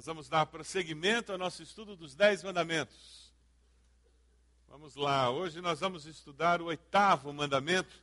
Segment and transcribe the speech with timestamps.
[0.00, 3.30] Nós vamos dar prosseguimento ao nosso estudo dos Dez Mandamentos.
[4.66, 7.94] Vamos lá, hoje nós vamos estudar o oitavo mandamento.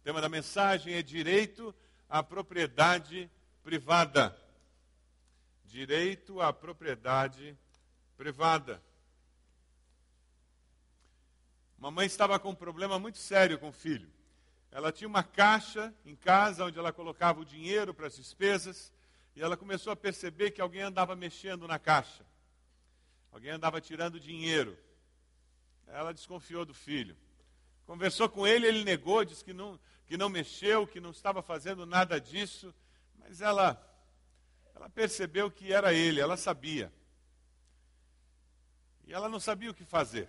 [0.00, 1.74] O tema da mensagem é direito
[2.08, 3.30] à propriedade
[3.62, 4.34] privada.
[5.66, 7.54] Direito à propriedade
[8.16, 8.82] privada.
[11.76, 14.08] Uma mãe estava com um problema muito sério com o filho.
[14.70, 18.90] Ela tinha uma caixa em casa onde ela colocava o dinheiro para as despesas
[19.36, 22.24] e ela começou a perceber que alguém andava mexendo na caixa.
[23.32, 24.78] Alguém andava tirando dinheiro.
[25.88, 27.16] Ela desconfiou do filho.
[27.84, 31.84] Conversou com ele, ele negou, disse que não, que não mexeu, que não estava fazendo
[31.84, 32.72] nada disso.
[33.18, 33.80] Mas ela,
[34.74, 36.92] ela percebeu que era ele, ela sabia.
[39.04, 40.28] E ela não sabia o que fazer.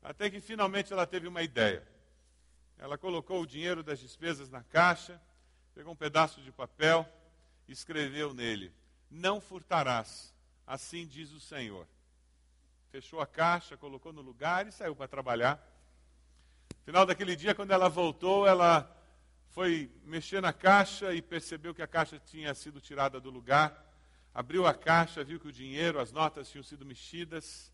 [0.00, 1.86] Até que finalmente ela teve uma ideia.
[2.78, 5.20] Ela colocou o dinheiro das despesas na caixa,
[5.74, 7.06] pegou um pedaço de papel
[7.68, 8.72] escreveu nele:
[9.10, 10.34] Não furtarás,
[10.66, 11.86] assim diz o Senhor.
[12.90, 15.60] Fechou a caixa, colocou no lugar e saiu para trabalhar.
[16.84, 18.90] Final daquele dia, quando ela voltou, ela
[19.50, 23.86] foi mexer na caixa e percebeu que a caixa tinha sido tirada do lugar.
[24.34, 27.70] Abriu a caixa, viu que o dinheiro, as notas tinham sido mexidas.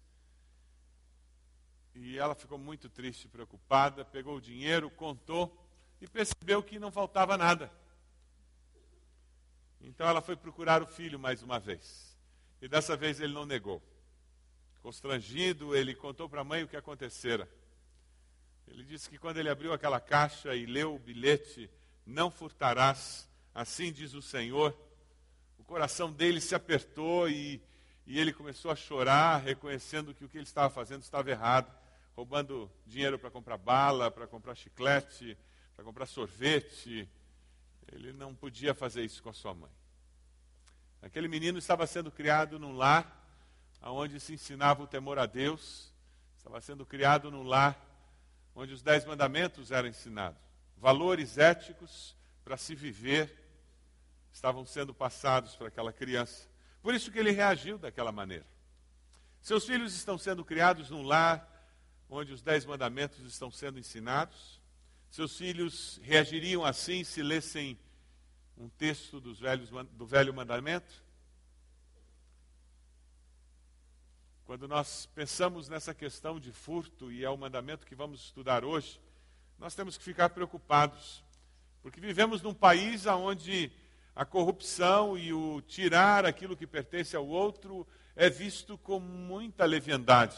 [1.95, 4.05] E ela ficou muito triste, preocupada.
[4.05, 5.57] Pegou o dinheiro, contou
[6.01, 7.71] e percebeu que não faltava nada.
[9.81, 12.17] Então ela foi procurar o filho mais uma vez.
[12.61, 13.83] E dessa vez ele não negou.
[14.83, 17.49] Constrangido, ele contou para a mãe o que acontecera.
[18.67, 21.71] Ele disse que quando ele abriu aquela caixa e leu o bilhete,
[22.05, 24.77] não furtarás, assim diz o Senhor,
[25.59, 27.61] o coração dele se apertou e,
[28.07, 31.73] e ele começou a chorar, reconhecendo que o que ele estava fazendo estava errado,
[32.15, 35.37] roubando dinheiro para comprar bala, para comprar chiclete,
[35.77, 37.09] para comprar sorvete,
[37.93, 39.71] ele não podia fazer isso com a sua mãe.
[41.01, 43.15] Aquele menino estava sendo criado num lar
[43.81, 45.93] onde se ensinava o temor a Deus,
[46.37, 47.79] estava sendo criado num lar
[48.55, 50.41] onde os dez mandamentos eram ensinados.
[50.77, 53.33] Valores éticos para se viver
[54.33, 56.49] estavam sendo passados para aquela criança.
[56.83, 58.47] Por isso que ele reagiu daquela maneira.
[59.41, 61.47] Seus filhos estão sendo criados num lar
[62.09, 64.58] onde os dez mandamentos estão sendo ensinados.
[65.11, 67.79] Seus filhos reagiriam assim se lessem
[68.57, 71.03] um texto dos velhos, do Velho Mandamento?
[74.45, 79.01] Quando nós pensamos nessa questão de furto, e é o mandamento que vamos estudar hoje,
[79.59, 81.23] nós temos que ficar preocupados,
[81.83, 83.71] porque vivemos num país onde
[84.15, 87.87] a corrupção e o tirar aquilo que pertence ao outro
[88.17, 90.37] é visto com muita leviandade.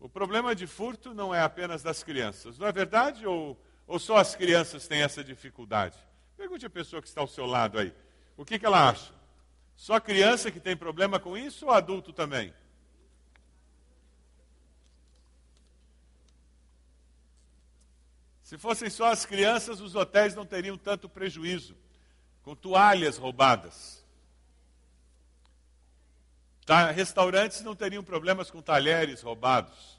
[0.00, 3.26] O problema de furto não é apenas das crianças, não é verdade?
[3.26, 5.96] Ou, ou só as crianças têm essa dificuldade?
[6.36, 7.92] Pergunte a pessoa que está ao seu lado aí.
[8.36, 9.12] O que, que ela acha?
[9.74, 12.54] Só criança que tem problema com isso ou adulto também?
[18.48, 21.76] Se fossem só as crianças, os hotéis não teriam tanto prejuízo
[22.42, 23.97] com toalhas roubadas.
[26.68, 29.98] Tá, restaurantes não teriam problemas com talheres roubados.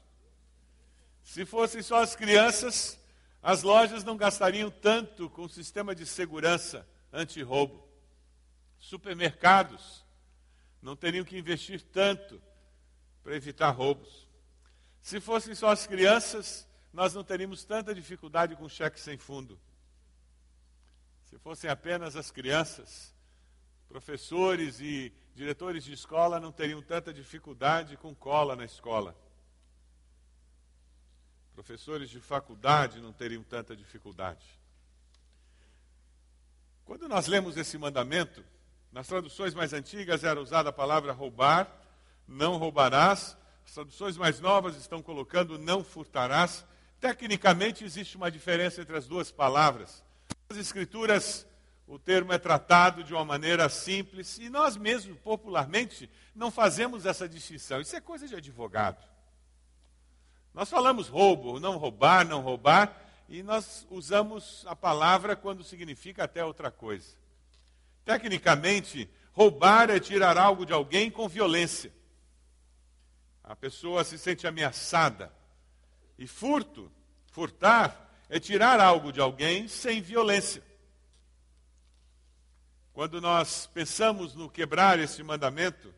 [1.24, 2.96] Se fossem só as crianças,
[3.42, 7.84] as lojas não gastariam tanto com o sistema de segurança anti-roubo.
[8.78, 10.04] Supermercados
[10.80, 12.40] não teriam que investir tanto
[13.24, 14.28] para evitar roubos.
[15.02, 19.58] Se fossem só as crianças, nós não teríamos tanta dificuldade com cheque sem fundo.
[21.24, 23.12] Se fossem apenas as crianças,
[23.90, 29.16] professores e diretores de escola não teriam tanta dificuldade com cola na escola.
[31.52, 34.46] Professores de faculdade não teriam tanta dificuldade.
[36.84, 38.44] Quando nós lemos esse mandamento,
[38.92, 41.68] nas traduções mais antigas era usada a palavra roubar,
[42.28, 43.36] não roubarás.
[43.66, 46.64] As traduções mais novas estão colocando não furtarás.
[47.00, 50.04] Tecnicamente existe uma diferença entre as duas palavras.
[50.48, 51.44] As escrituras
[51.90, 57.28] o termo é tratado de uma maneira simples e nós mesmos, popularmente, não fazemos essa
[57.28, 57.80] distinção.
[57.80, 59.04] Isso é coisa de advogado.
[60.54, 62.96] Nós falamos roubo, não roubar, não roubar,
[63.28, 67.16] e nós usamos a palavra quando significa até outra coisa.
[68.04, 71.92] Tecnicamente, roubar é tirar algo de alguém com violência.
[73.42, 75.32] A pessoa se sente ameaçada.
[76.16, 76.88] E furto,
[77.32, 80.69] furtar, é tirar algo de alguém sem violência.
[82.92, 85.94] Quando nós pensamos no quebrar esse mandamento,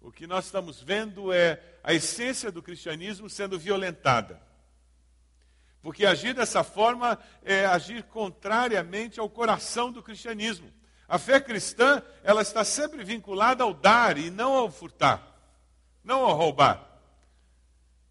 [0.00, 4.40] o que nós estamos vendo é a essência do cristianismo sendo violentada.
[5.82, 10.72] Porque agir dessa forma é agir contrariamente ao coração do cristianismo.
[11.08, 15.36] A fé cristã, ela está sempre vinculada ao dar e não ao furtar,
[16.02, 16.88] não ao roubar.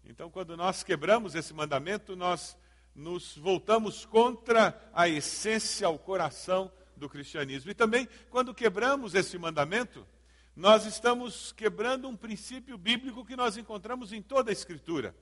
[0.04, 2.56] Então, quando nós quebramos esse mandamento, nós
[2.94, 7.70] nos voltamos contra a essência, o coração do cristianismo.
[7.70, 10.06] E também, quando quebramos esse mandamento,
[10.54, 15.14] nós estamos quebrando um princípio bíblico que nós encontramos em toda a Escritura,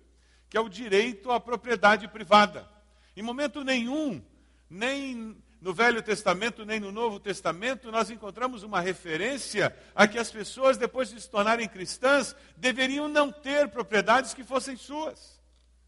[0.49, 2.69] que é o direito à propriedade privada.
[3.17, 4.23] Em momento nenhum,
[4.69, 10.31] nem no Velho Testamento, nem no Novo Testamento, nós encontramos uma referência a que as
[10.31, 15.41] pessoas, depois de se tornarem cristãs, deveriam não ter propriedades que fossem suas.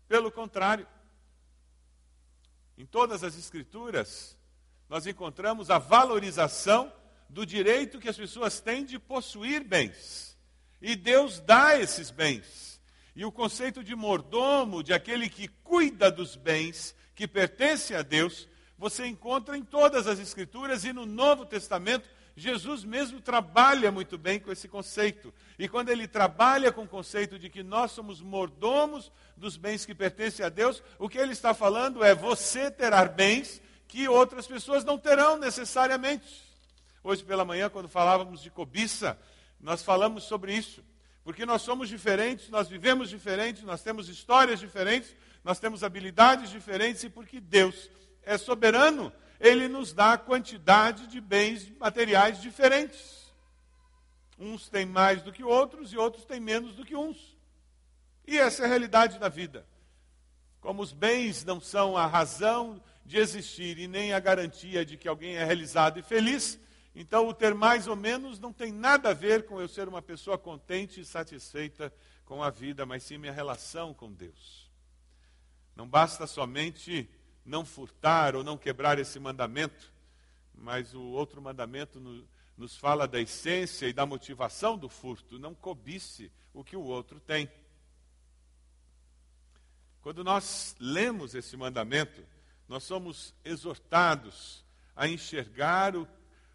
[0.07, 0.87] Pelo contrário,
[2.77, 4.37] em todas as Escrituras,
[4.93, 6.93] nós encontramos a valorização
[7.27, 10.37] do direito que as pessoas têm de possuir bens.
[10.83, 12.79] E Deus dá esses bens.
[13.17, 18.47] E o conceito de mordomo, de aquele que cuida dos bens que pertencem a Deus,
[18.77, 22.07] você encontra em todas as Escrituras e no Novo Testamento.
[22.37, 25.33] Jesus mesmo trabalha muito bem com esse conceito.
[25.59, 29.95] E quando ele trabalha com o conceito de que nós somos mordomos dos bens que
[29.95, 33.63] pertencem a Deus, o que ele está falando é: você terá bens
[33.93, 36.43] que outras pessoas não terão necessariamente.
[37.05, 39.19] Hoje pela manhã, quando falávamos de cobiça,
[39.61, 40.83] nós falamos sobre isso.
[41.23, 47.05] Porque nós somos diferentes, nós vivemos diferentes, nós temos histórias diferentes, nós temos habilidades diferentes,
[47.05, 47.91] e porque Deus
[48.23, 53.31] é soberano, Ele nos dá quantidade de bens materiais diferentes.
[54.39, 57.37] Uns têm mais do que outros e outros têm menos do que uns.
[58.27, 59.67] E essa é a realidade da vida.
[60.63, 62.81] Como os bens não são a razão
[63.13, 66.59] de existir e nem a garantia de que alguém é realizado e feliz,
[66.95, 70.01] então o ter mais ou menos não tem nada a ver com eu ser uma
[70.01, 71.93] pessoa contente e satisfeita
[72.25, 74.71] com a vida, mas sim minha relação com Deus.
[75.77, 77.07] Não basta somente
[77.45, 79.93] não furtar ou não quebrar esse mandamento,
[80.55, 82.27] mas o outro mandamento no,
[82.57, 85.39] nos fala da essência e da motivação do furto.
[85.39, 87.51] Não cobice o que o outro tem.
[90.01, 92.32] Quando nós lemos esse mandamento,
[92.69, 94.65] nós somos exortados
[94.95, 96.07] a enxergar o,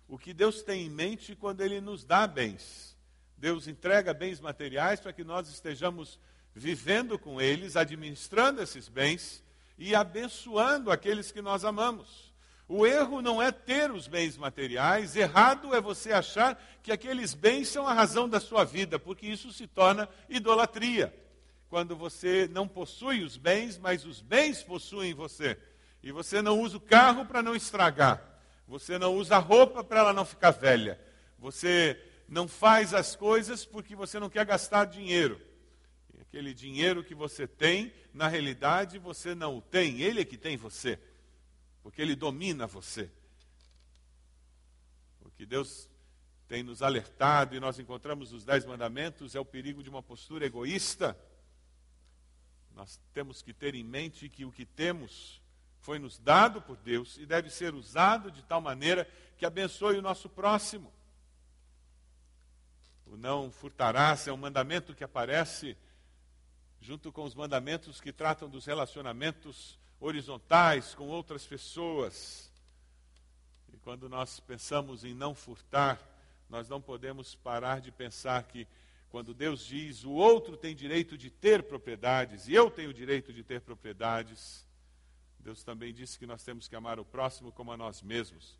[0.07, 2.95] o que Deus tem em mente quando Ele nos dá bens.
[3.37, 6.19] Deus entrega bens materiais para que nós estejamos
[6.55, 9.43] vivendo com eles, administrando esses bens
[9.77, 12.33] e abençoando aqueles que nós amamos.
[12.67, 17.69] O erro não é ter os bens materiais, errado é você achar que aqueles bens
[17.69, 21.13] são a razão da sua vida, porque isso se torna idolatria.
[21.69, 25.57] Quando você não possui os bens, mas os bens possuem você.
[26.01, 28.21] E você não usa o carro para não estragar.
[28.67, 30.99] Você não usa a roupa para ela não ficar velha.
[31.39, 35.41] Você não faz as coisas porque você não quer gastar dinheiro.
[36.13, 40.01] E aquele dinheiro que você tem, na realidade, você não o tem.
[40.01, 40.99] Ele é que tem você.
[41.81, 43.09] Porque ele domina você.
[45.21, 45.89] O que Deus
[46.47, 50.45] tem nos alertado e nós encontramos nos Dez Mandamentos é o perigo de uma postura
[50.45, 51.17] egoísta.
[52.73, 55.41] Nós temos que ter em mente que o que temos
[55.87, 60.01] foi nos dado por Deus e deve ser usado de tal maneira que abençoe o
[60.01, 60.91] nosso próximo.
[63.05, 65.77] O não furtarás é um mandamento que aparece
[66.81, 72.51] junto com os mandamentos que tratam dos relacionamentos horizontais com outras pessoas.
[73.71, 76.01] E quando nós pensamos em não furtar,
[76.49, 78.67] nós não podemos parar de pensar que
[79.07, 83.41] quando Deus diz o outro tem direito de ter propriedades e eu tenho direito de
[83.41, 84.66] ter propriedades,
[85.47, 88.59] Deus também disse que nós temos que amar o próximo como a nós mesmos.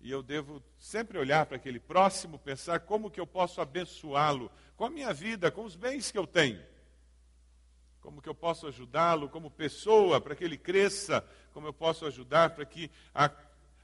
[0.00, 4.84] E eu devo sempre olhar para aquele próximo, pensar como que eu posso abençoá-lo com
[4.84, 6.64] a minha vida, com os bens que eu tenho.
[8.00, 12.50] Como que eu posso ajudá-lo como pessoa para que ele cresça, como eu posso ajudar
[12.50, 13.32] para que a,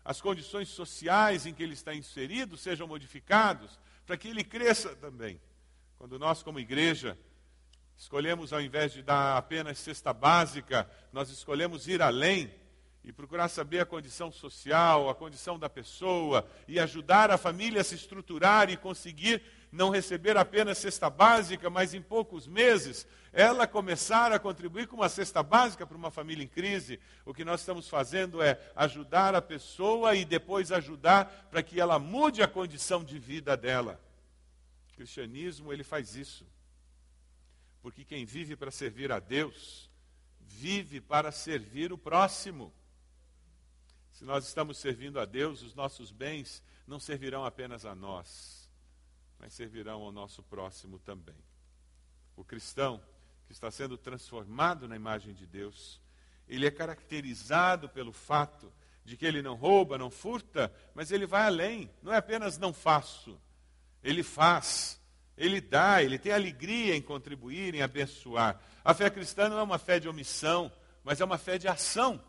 [0.04, 5.40] as condições sociais em que ele está inserido sejam modificadas, para que ele cresça também.
[5.98, 7.18] Quando nós, como igreja,
[7.96, 12.52] Escolhemos, ao invés de dar apenas cesta básica, nós escolhemos ir além
[13.04, 17.84] e procurar saber a condição social, a condição da pessoa e ajudar a família a
[17.84, 24.32] se estruturar e conseguir não receber apenas cesta básica, mas em poucos meses ela começar
[24.32, 27.00] a contribuir com uma cesta básica para uma família em crise.
[27.26, 31.98] O que nós estamos fazendo é ajudar a pessoa e depois ajudar para que ela
[31.98, 34.00] mude a condição de vida dela.
[34.92, 36.46] O cristianismo, ele faz isso.
[37.84, 39.90] Porque quem vive para servir a Deus,
[40.40, 42.72] vive para servir o próximo.
[44.10, 48.70] Se nós estamos servindo a Deus, os nossos bens não servirão apenas a nós,
[49.38, 51.36] mas servirão ao nosso próximo também.
[52.34, 53.02] O cristão
[53.46, 56.00] que está sendo transformado na imagem de Deus,
[56.48, 58.72] ele é caracterizado pelo fato
[59.04, 61.90] de que ele não rouba, não furta, mas ele vai além.
[62.02, 63.38] Não é apenas não faço,
[64.02, 64.98] ele faz,
[65.36, 68.60] ele dá, ele tem alegria em contribuir, em abençoar.
[68.84, 70.70] A fé cristã não é uma fé de omissão,
[71.02, 72.22] mas é uma fé de ação.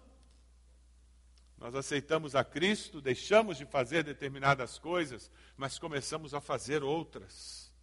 [1.57, 7.73] Nós aceitamos a Cristo, deixamos de fazer determinadas coisas, mas começamos a fazer outras.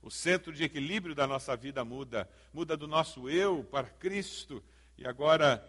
[0.00, 4.62] O centro de equilíbrio da nossa vida muda, muda do nosso eu para Cristo,
[4.96, 5.62] e agora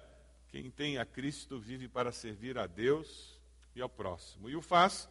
[0.49, 3.39] quem tem a Cristo vive para servir a Deus
[3.75, 4.49] e ao próximo.
[4.49, 5.09] E o faz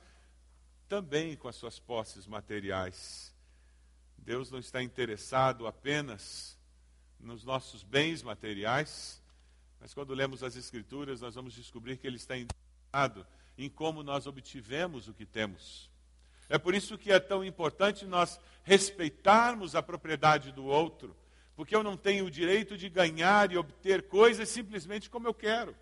[0.88, 3.31] também com as suas posses materiais.
[4.22, 6.56] Deus não está interessado apenas
[7.18, 9.20] nos nossos bens materiais,
[9.80, 13.26] mas quando lemos as Escrituras, nós vamos descobrir que Ele está interessado
[13.58, 15.90] em como nós obtivemos o que temos.
[16.48, 21.16] É por isso que é tão importante nós respeitarmos a propriedade do outro,
[21.56, 25.74] porque eu não tenho o direito de ganhar e obter coisas simplesmente como eu quero.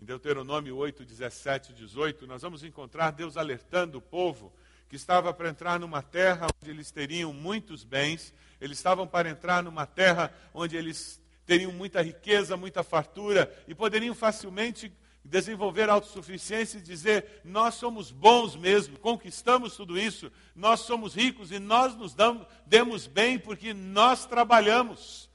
[0.00, 4.52] Em Deuteronômio 8, 17 e 18, nós vamos encontrar Deus alertando o povo
[4.92, 9.62] que estava para entrar numa terra onde eles teriam muitos bens, eles estavam para entrar
[9.62, 14.92] numa terra onde eles teriam muita riqueza, muita fartura e poderiam facilmente
[15.24, 21.58] desenvolver autossuficiência e dizer: Nós somos bons mesmo, conquistamos tudo isso, nós somos ricos e
[21.58, 25.30] nós nos damos, demos bem porque nós trabalhamos.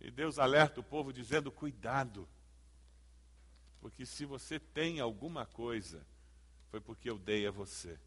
[0.00, 2.28] E Deus alerta o povo dizendo: Cuidado,
[3.80, 6.00] porque se você tem alguma coisa,
[6.70, 7.98] foi porque eu dei a você.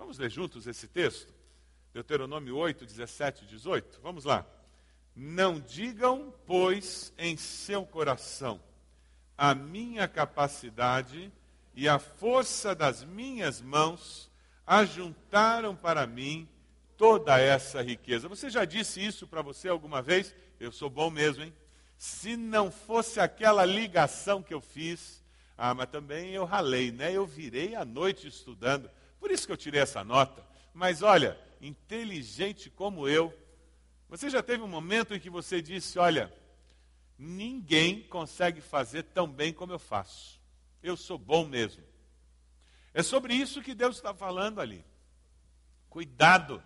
[0.00, 1.30] Vamos ler juntos esse texto?
[1.92, 4.00] Deuteronômio 8, 17 e 18.
[4.02, 4.46] Vamos lá.
[5.14, 8.58] Não digam, pois, em seu coração,
[9.36, 11.30] a minha capacidade
[11.74, 14.30] e a força das minhas mãos
[14.66, 16.48] ajuntaram para mim
[16.96, 18.26] toda essa riqueza.
[18.26, 20.34] Você já disse isso para você alguma vez?
[20.58, 21.52] Eu sou bom mesmo, hein?
[21.98, 25.22] Se não fosse aquela ligação que eu fiz,
[25.58, 27.12] ah, mas também eu ralei, né?
[27.12, 28.90] Eu virei a noite estudando.
[29.20, 30.44] Por isso que eu tirei essa nota.
[30.74, 33.32] Mas olha, inteligente como eu,
[34.08, 36.32] você já teve um momento em que você disse: Olha,
[37.16, 40.40] ninguém consegue fazer tão bem como eu faço.
[40.82, 41.84] Eu sou bom mesmo.
[42.92, 44.84] É sobre isso que Deus está falando ali.
[45.88, 46.62] Cuidado.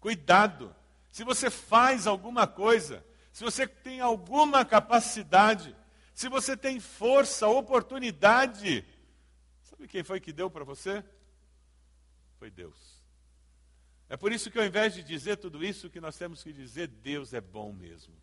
[0.00, 0.74] Cuidado.
[1.10, 5.74] Se você faz alguma coisa, se você tem alguma capacidade,
[6.14, 8.84] se você tem força, oportunidade,
[9.62, 11.04] sabe quem foi que deu para você?
[12.38, 12.96] Foi Deus.
[14.08, 16.86] É por isso que ao invés de dizer tudo isso, que nós temos que dizer,
[16.86, 18.14] Deus é bom mesmo.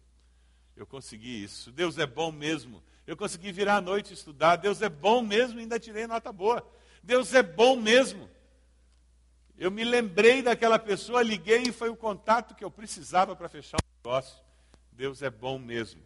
[0.76, 1.72] Eu consegui isso.
[1.72, 2.82] Deus é bom mesmo.
[3.06, 4.56] Eu consegui virar à noite estudar.
[4.56, 6.66] Deus é bom mesmo e ainda tirei nota boa.
[7.04, 8.30] Deus é bom mesmo.
[9.58, 13.78] Eu me lembrei daquela pessoa, liguei e foi o contato que eu precisava para fechar
[13.78, 14.42] o negócio.
[14.92, 16.02] Deus é bom mesmo.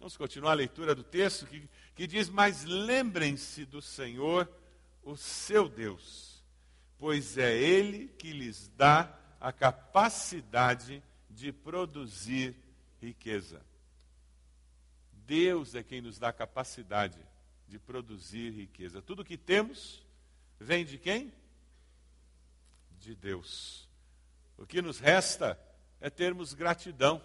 [0.00, 4.50] Vamos continuar a leitura do texto que, que diz: Mas lembrem-se do Senhor,
[5.02, 6.37] o seu Deus
[6.98, 12.56] pois é Ele que lhes dá a capacidade de produzir
[13.00, 13.62] riqueza.
[15.12, 17.18] Deus é quem nos dá a capacidade
[17.68, 19.02] de produzir riqueza.
[19.02, 20.04] Tudo que temos
[20.58, 21.32] vem de quem?
[22.98, 23.88] De Deus.
[24.56, 25.58] O que nos resta
[26.00, 27.22] é termos gratidão.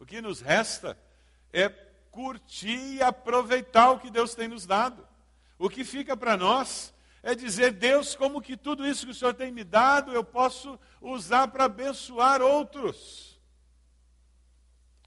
[0.00, 0.98] O que nos resta
[1.52, 5.06] é curtir e aproveitar o que Deus tem nos dado.
[5.58, 9.32] O que fica para nós é dizer, Deus, como que tudo isso que o Senhor
[9.32, 13.40] tem me dado, eu posso usar para abençoar outros.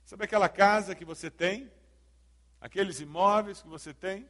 [0.04, 1.70] Sabe aquela casa que você tem?
[2.60, 4.26] Aqueles imóveis que você tem?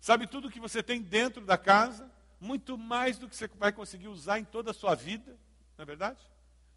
[0.00, 2.10] Sabe tudo que você tem dentro da casa?
[2.40, 5.38] Muito mais do que você vai conseguir usar em toda a sua vida,
[5.76, 6.18] não é verdade?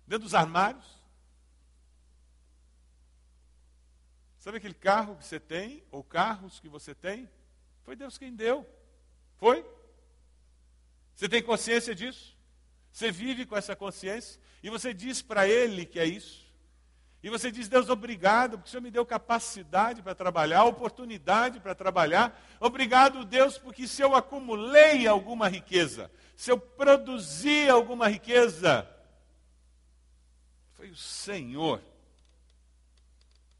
[0.05, 1.01] Dentro dos armários.
[4.37, 7.29] Sabe aquele carro que você tem, ou carros que você tem?
[7.83, 8.67] Foi Deus quem deu.
[9.37, 9.65] Foi?
[11.21, 12.35] Você tem consciência disso?
[12.91, 14.41] Você vive com essa consciência?
[14.63, 16.51] E você diz para Ele que é isso?
[17.21, 21.75] E você diz, Deus, obrigado, porque o Senhor me deu capacidade para trabalhar, oportunidade para
[21.75, 22.43] trabalhar.
[22.59, 28.89] Obrigado, Deus, porque se eu acumulei alguma riqueza, se eu produzi alguma riqueza,
[30.73, 31.83] foi o Senhor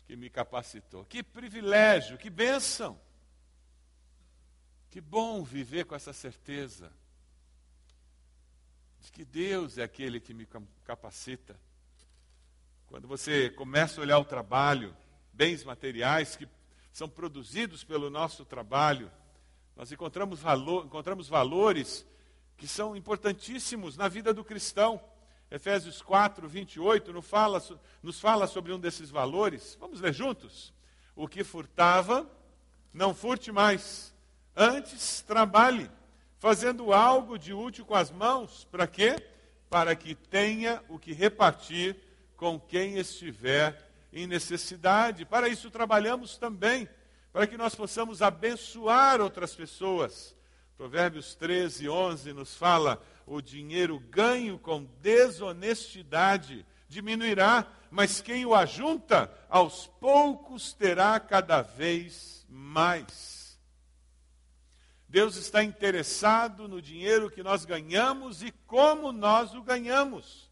[0.08, 1.06] que me capacitou.
[1.06, 3.00] Que privilégio, que bênção.
[4.90, 6.92] Que bom viver com essa certeza
[9.02, 10.48] de que Deus é aquele que me
[10.86, 11.60] capacita.
[12.88, 14.96] Quando você começa a olhar o trabalho,
[15.34, 16.48] bens materiais que
[16.94, 19.12] são produzidos pelo nosso trabalho,
[19.76, 22.06] nós encontramos, valor, encontramos valores
[22.58, 25.02] que são importantíssimos na vida do cristão.
[25.50, 27.62] Efésios 4, 28 nos fala,
[28.04, 29.76] nos fala sobre um desses valores.
[29.80, 30.72] Vamos ler juntos?
[31.16, 32.30] O que furtava,
[32.94, 34.14] não furte mais.
[34.56, 35.90] Antes, trabalhe,
[36.42, 38.68] fazendo algo de útil com as mãos.
[38.72, 39.16] Para quê?
[39.70, 41.96] Para que tenha o que repartir
[42.36, 45.24] com quem estiver em necessidade.
[45.24, 46.90] Para isso, trabalhamos também,
[47.32, 50.36] para que nós possamos abençoar outras pessoas.
[50.76, 59.32] Provérbios 13, 11 nos fala: o dinheiro ganho com desonestidade diminuirá, mas quem o ajunta,
[59.48, 63.41] aos poucos terá cada vez mais.
[65.12, 70.50] Deus está interessado no dinheiro que nós ganhamos e como nós o ganhamos.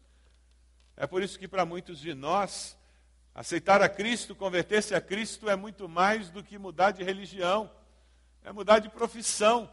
[0.98, 2.76] É por isso que, para muitos de nós,
[3.34, 7.70] aceitar a Cristo, converter-se a Cristo é muito mais do que mudar de religião,
[8.44, 9.70] é mudar de profissão.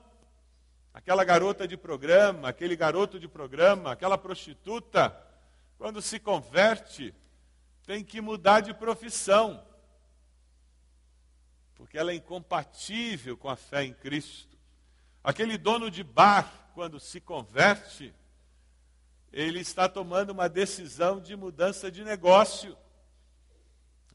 [0.93, 5.13] Aquela garota de programa, aquele garoto de programa, aquela prostituta,
[5.77, 7.13] quando se converte,
[7.85, 9.61] tem que mudar de profissão,
[11.75, 14.46] porque ela é incompatível com a fé em Cristo.
[15.27, 18.15] Aquele dono de bar, quando se converte,
[19.29, 22.77] ele está tomando uma decisão de mudança de negócio.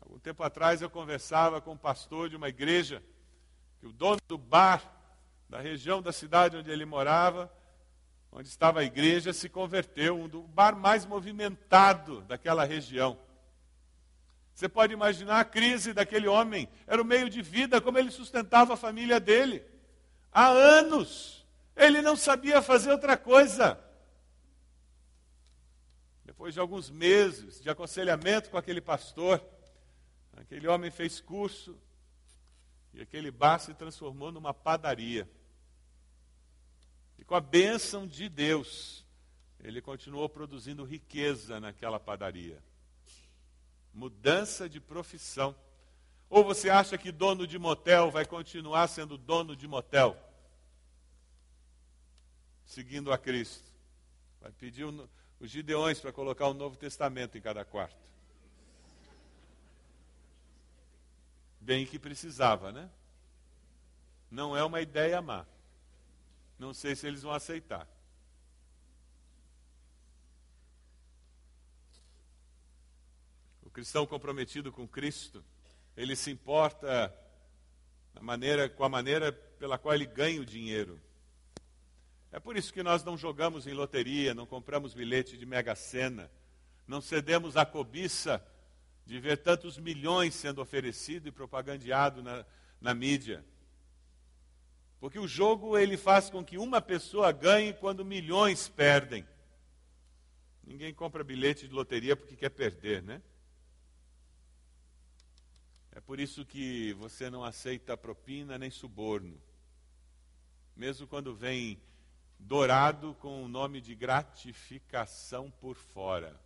[0.01, 3.03] Algum tempo atrás eu conversava com um pastor de uma igreja,
[3.79, 4.83] que o dono do bar
[5.51, 7.53] da região da cidade onde ele morava
[8.33, 13.19] onde estava a igreja, se converteu, um do bar mais movimentado daquela região.
[14.55, 18.73] Você pode imaginar a crise daquele homem, era o meio de vida, como ele sustentava
[18.73, 19.63] a família dele.
[20.33, 21.47] Há anos,
[21.77, 23.79] ele não sabia fazer outra coisa.
[26.25, 29.45] Depois de alguns meses de aconselhamento com aquele pastor,
[30.33, 31.79] aquele homem fez curso
[32.95, 35.29] e aquele bar se transformou numa padaria.
[37.19, 39.07] E com a bênção de Deus,
[39.61, 42.63] ele continuou produzindo riqueza naquela padaria.
[43.95, 45.55] Mudança de profissão.
[46.33, 50.17] Ou você acha que dono de motel vai continuar sendo dono de motel?
[52.65, 53.71] Seguindo a Cristo.
[54.41, 54.87] Vai pedir
[55.39, 58.01] os gideões para colocar o Novo Testamento em cada quarto.
[61.61, 62.91] Bem que precisava, né?
[64.31, 65.45] Não é uma ideia má.
[66.59, 67.87] Não sei se eles vão aceitar.
[73.63, 75.45] O cristão comprometido com Cristo,
[75.97, 77.15] ele se importa
[78.21, 81.01] maneira, com a maneira pela qual ele ganha o dinheiro.
[82.31, 86.31] É por isso que nós não jogamos em loteria, não compramos bilhete de mega-sena,
[86.87, 88.43] não cedemos à cobiça
[89.05, 92.47] de ver tantos milhões sendo oferecido e propagandeado na,
[92.81, 93.45] na mídia.
[95.01, 99.27] Porque o jogo ele faz com que uma pessoa ganhe quando milhões perdem.
[100.65, 103.21] Ninguém compra bilhete de loteria porque quer perder, né?
[105.93, 109.41] É por isso que você não aceita propina nem suborno.
[110.75, 111.81] Mesmo quando vem
[112.39, 116.41] dourado com o nome de gratificação por fora.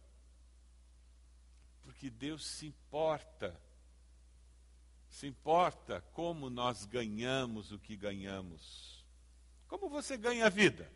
[1.82, 3.58] Porque Deus se importa
[5.16, 9.02] se importa como nós ganhamos o que ganhamos.
[9.66, 10.92] Como você ganha a vida?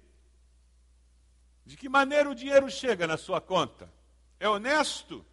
[1.64, 3.90] De que maneira o dinheiro chega na sua conta?
[4.38, 5.24] É honesto?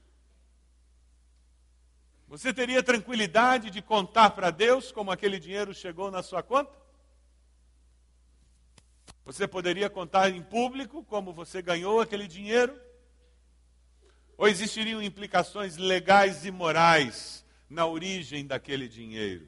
[2.27, 6.75] Você teria tranquilidade de contar para Deus como aquele dinheiro chegou na sua conta?
[9.23, 12.79] Você poderia contar em público como você ganhou aquele dinheiro?
[14.37, 19.47] Ou existiriam implicações legais e morais na origem daquele dinheiro.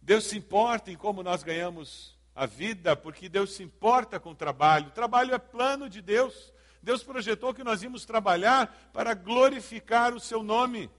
[0.00, 4.34] Deus se importa em como nós ganhamos a vida, porque Deus se importa com o
[4.34, 4.88] trabalho.
[4.88, 6.52] O trabalho é plano de Deus.
[6.82, 10.90] Deus projetou que nós íamos trabalhar para glorificar o seu nome.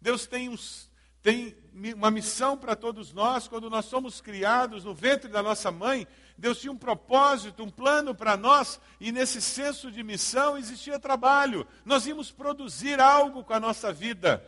[0.00, 0.88] Deus tem uns
[1.22, 3.48] tem uma missão para todos nós.
[3.48, 8.14] Quando nós somos criados no ventre da nossa mãe, Deus tinha um propósito, um plano
[8.14, 11.66] para nós, e nesse senso de missão existia trabalho.
[11.84, 14.42] Nós íamos produzir algo com a nossa vida.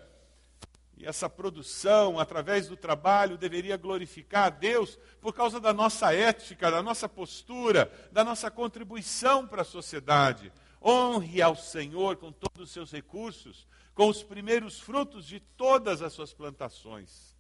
[1.01, 6.71] E essa produção, através do trabalho, deveria glorificar a Deus por causa da nossa ética,
[6.71, 10.53] da nossa postura, da nossa contribuição para a sociedade.
[10.79, 16.13] Honre ao Senhor com todos os seus recursos, com os primeiros frutos de todas as
[16.13, 17.35] suas plantações.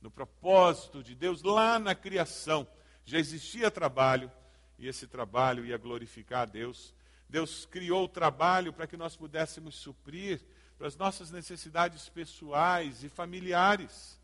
[0.00, 2.64] No propósito de Deus, lá na criação,
[3.04, 4.30] já existia trabalho,
[4.78, 6.94] e esse trabalho ia glorificar a Deus.
[7.28, 10.40] Deus criou o trabalho para que nós pudéssemos suprir
[10.80, 14.18] para as nossas necessidades pessoais e familiares.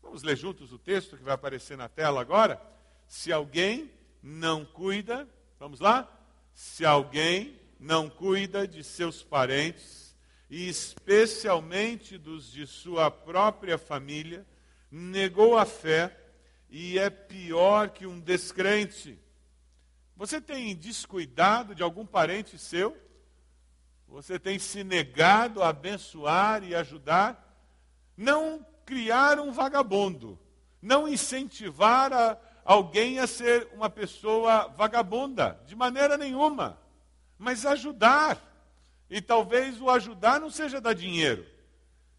[0.00, 2.58] Vamos ler juntos o texto que vai aparecer na tela agora?
[3.06, 5.28] Se alguém não cuida,
[5.60, 6.10] vamos lá?
[6.54, 10.16] Se alguém não cuida de seus parentes,
[10.48, 14.46] e especialmente dos de sua própria família,
[14.90, 16.18] negou a fé
[16.70, 19.18] e é pior que um descrente.
[20.16, 22.96] Você tem descuidado de algum parente seu?
[24.12, 27.50] Você tem se negado a abençoar e ajudar?
[28.14, 30.38] Não criar um vagabundo,
[30.82, 36.78] não incentivar a, alguém a ser uma pessoa vagabunda, de maneira nenhuma,
[37.38, 38.38] mas ajudar.
[39.08, 41.46] E talvez o ajudar não seja dar dinheiro,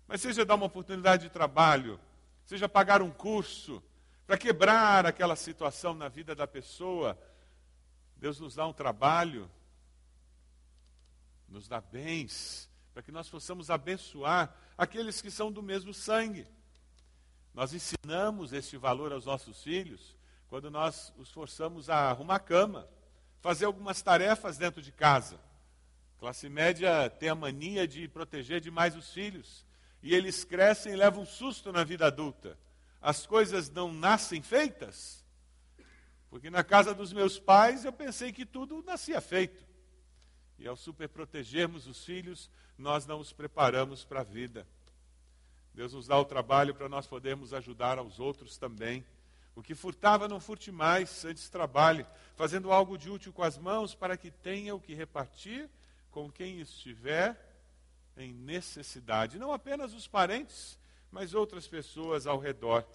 [0.07, 1.99] mas seja dar uma oportunidade de trabalho,
[2.43, 3.83] seja pagar um curso,
[4.25, 7.15] para quebrar aquela situação na vida da pessoa.
[8.15, 9.47] Deus nos dá um trabalho,
[11.53, 16.45] nos dá bens, para que nós possamos abençoar aqueles que são do mesmo sangue.
[17.53, 20.17] Nós ensinamos este valor aos nossos filhos
[20.49, 22.87] quando nós os forçamos a arrumar a cama,
[23.39, 25.39] fazer algumas tarefas dentro de casa
[26.23, 29.65] classe média tem a mania de proteger demais os filhos.
[30.01, 32.57] E eles crescem e levam um susto na vida adulta.
[33.01, 35.21] As coisas não nascem feitas.
[36.29, 39.65] Porque na casa dos meus pais eu pensei que tudo nascia feito.
[40.63, 44.65] E ao superprotegermos os filhos, nós não os preparamos para a vida.
[45.73, 49.03] Deus nos dá o trabalho para nós podermos ajudar aos outros também.
[49.57, 52.05] O que furtava, não furte mais, antes trabalhe,
[52.37, 55.69] fazendo algo de útil com as mãos para que tenha o que repartir
[56.09, 57.37] com quem estiver
[58.15, 60.79] em necessidade, não apenas os parentes,
[61.11, 62.87] mas outras pessoas ao redor.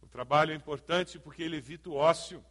[0.00, 2.44] O trabalho é importante porque ele evita o ócio.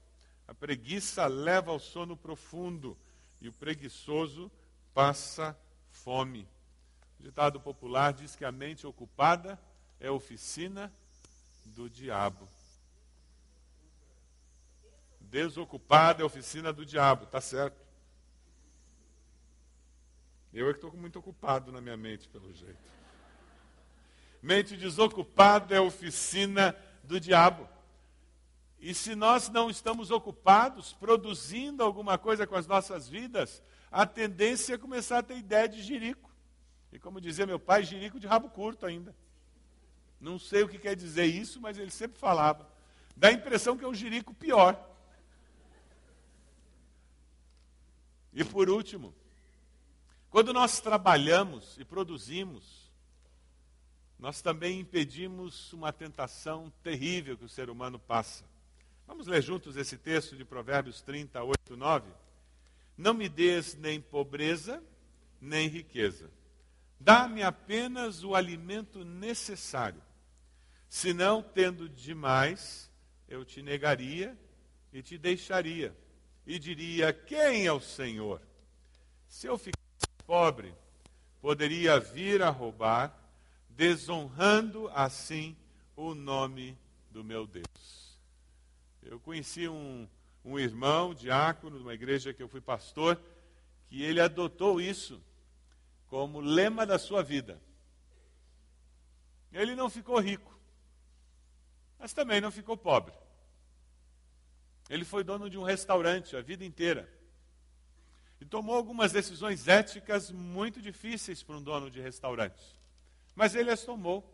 [0.49, 2.97] A preguiça leva ao sono profundo
[3.41, 4.51] e o preguiçoso
[4.93, 5.57] passa
[5.89, 6.47] fome.
[7.19, 9.59] O ditado popular diz que a mente ocupada
[9.99, 10.91] é oficina
[11.65, 12.47] do diabo.
[15.19, 17.81] Desocupada é oficina do diabo, tá certo.
[20.53, 22.91] Eu é que estou muito ocupado na minha mente, pelo jeito.
[24.41, 27.69] Mente desocupada é oficina do diabo.
[28.81, 34.73] E se nós não estamos ocupados produzindo alguma coisa com as nossas vidas, a tendência
[34.73, 36.31] é começar a ter ideia de jirico.
[36.91, 39.15] E como dizia meu pai, jirico de rabo curto ainda.
[40.19, 42.67] Não sei o que quer dizer isso, mas ele sempre falava.
[43.15, 44.75] Dá a impressão que é um jirico pior.
[48.33, 49.13] E por último,
[50.31, 52.89] quando nós trabalhamos e produzimos,
[54.17, 58.50] nós também impedimos uma tentação terrível que o ser humano passa.
[59.11, 62.09] Vamos ler juntos esse texto de Provérbios 38, 9?
[62.97, 64.81] Não me des nem pobreza,
[65.41, 66.31] nem riqueza.
[66.97, 70.01] Dá-me apenas o alimento necessário.
[70.87, 72.89] Senão, tendo demais,
[73.27, 74.35] eu te negaria
[74.93, 75.93] e te deixaria.
[76.47, 78.41] E diria: Quem é o Senhor?
[79.27, 79.77] Se eu ficar
[80.25, 80.73] pobre
[81.41, 83.13] poderia vir a roubar,
[83.69, 85.53] desonrando assim
[85.97, 86.77] o nome
[87.11, 88.10] do meu Deus.
[89.01, 90.07] Eu conheci um,
[90.43, 93.19] um irmão, diácono, de uma igreja que eu fui pastor,
[93.87, 95.21] que ele adotou isso
[96.07, 97.61] como lema da sua vida.
[99.51, 100.57] Ele não ficou rico,
[101.99, 103.13] mas também não ficou pobre.
[104.89, 107.09] Ele foi dono de um restaurante a vida inteira
[108.41, 112.75] e tomou algumas decisões éticas muito difíceis para um dono de restaurante.
[113.35, 114.27] Mas ele as tomou.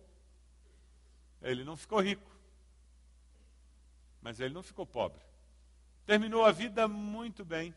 [1.41, 2.37] Ele não ficou rico,
[4.28, 5.22] mas ele não ficou pobre.
[6.06, 7.74] Terminou a vida muito bem.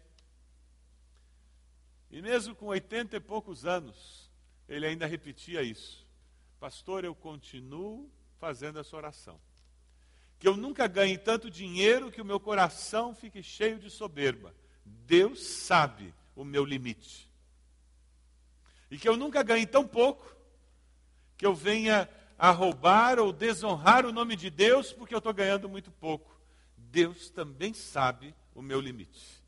[2.10, 4.28] E mesmo com oitenta e poucos anos,
[4.68, 6.04] ele ainda repetia isso:
[6.58, 8.10] Pastor, eu continuo
[8.40, 9.40] fazendo essa oração.
[10.40, 14.52] Que eu nunca ganhe tanto dinheiro que o meu coração fique cheio de soberba.
[14.84, 17.30] Deus sabe o meu limite.
[18.90, 20.34] E que eu nunca ganhe tão pouco
[21.38, 25.68] que eu venha a roubar ou desonrar o nome de Deus porque eu estou ganhando
[25.68, 26.29] muito pouco.
[26.90, 29.40] Deus também sabe o meu limite.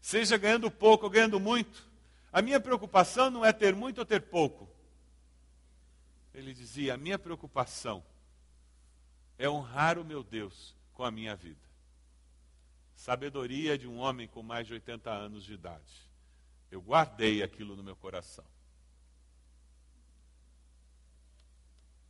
[0.00, 1.88] Seja ganhando pouco ou ganhando muito,
[2.30, 4.68] a minha preocupação não é ter muito ou ter pouco.
[6.34, 8.04] Ele dizia: a minha preocupação
[9.38, 11.64] é honrar o meu Deus com a minha vida.
[12.94, 16.08] Sabedoria de um homem com mais de 80 anos de idade.
[16.70, 18.44] Eu guardei aquilo no meu coração.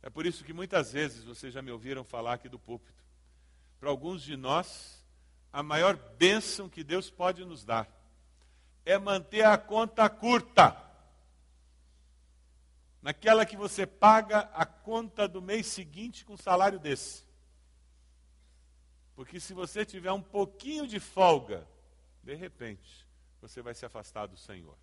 [0.01, 3.04] É por isso que muitas vezes vocês já me ouviram falar aqui do púlpito.
[3.85, 4.99] Para alguns de nós,
[5.53, 7.87] a maior bênção que Deus pode nos dar
[8.83, 10.75] é manter a conta curta.
[12.99, 17.23] Naquela que você paga a conta do mês seguinte com salário desse.
[19.13, 21.67] Porque se você tiver um pouquinho de folga,
[22.23, 23.07] de repente,
[23.39, 24.75] você vai se afastar do Senhor.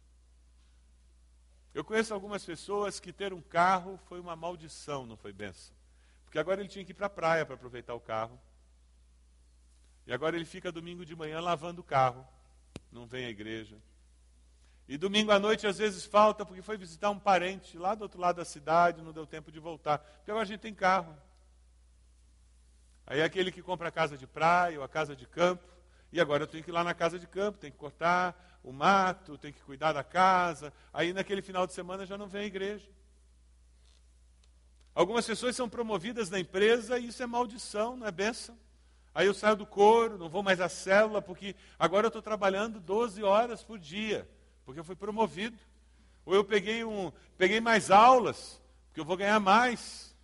[1.75, 5.75] Eu conheço algumas pessoas que ter um carro foi uma maldição, não foi benção.
[6.25, 8.41] Porque agora ele tinha que ir para a praia para aproveitar o carro.
[10.07, 12.27] E agora ele fica domingo de manhã lavando o carro,
[12.91, 13.77] não vem à igreja.
[14.89, 18.21] E domingo à noite às vezes falta porque foi visitar um parente lá do outro
[18.21, 19.99] lado da cidade, não deu tempo de voltar.
[19.99, 21.17] Porque agora a gente tem carro.
[23.07, 25.65] Aí é aquele que compra a casa de praia ou a casa de campo,
[26.13, 28.73] e agora eu tenho que ir lá na casa de campo, tenho que cortar o
[28.73, 30.73] mato, tenho que cuidar da casa.
[30.93, 32.89] Aí naquele final de semana já não vem à igreja.
[34.95, 38.57] Algumas pessoas são promovidas na empresa e isso é maldição, não é bênção.
[39.15, 42.81] Aí eu saio do coro, não vou mais à célula, porque agora eu estou trabalhando
[42.81, 44.27] 12 horas por dia,
[44.65, 45.59] porque eu fui promovido.
[46.25, 50.17] Ou eu peguei, um, peguei mais aulas, porque eu vou ganhar mais.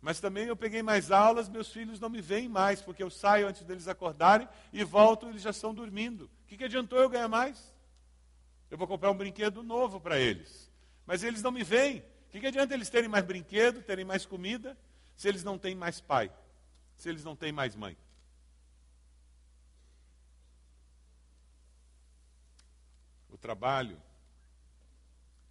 [0.00, 3.46] Mas também eu peguei mais aulas, meus filhos não me veem mais, porque eu saio
[3.46, 6.24] antes deles acordarem e volto, eles já estão dormindo.
[6.24, 7.72] O que, que adiantou eu ganhar mais?
[8.70, 10.70] Eu vou comprar um brinquedo novo para eles.
[11.06, 11.98] Mas eles não me veem.
[11.98, 14.76] O que, que adianta eles terem mais brinquedo, terem mais comida,
[15.16, 16.32] se eles não têm mais pai,
[16.96, 17.96] se eles não têm mais mãe?
[23.44, 24.00] Trabalho,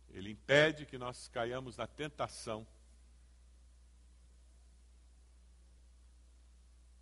[0.10, 2.66] ele impede que nós caiamos na tentação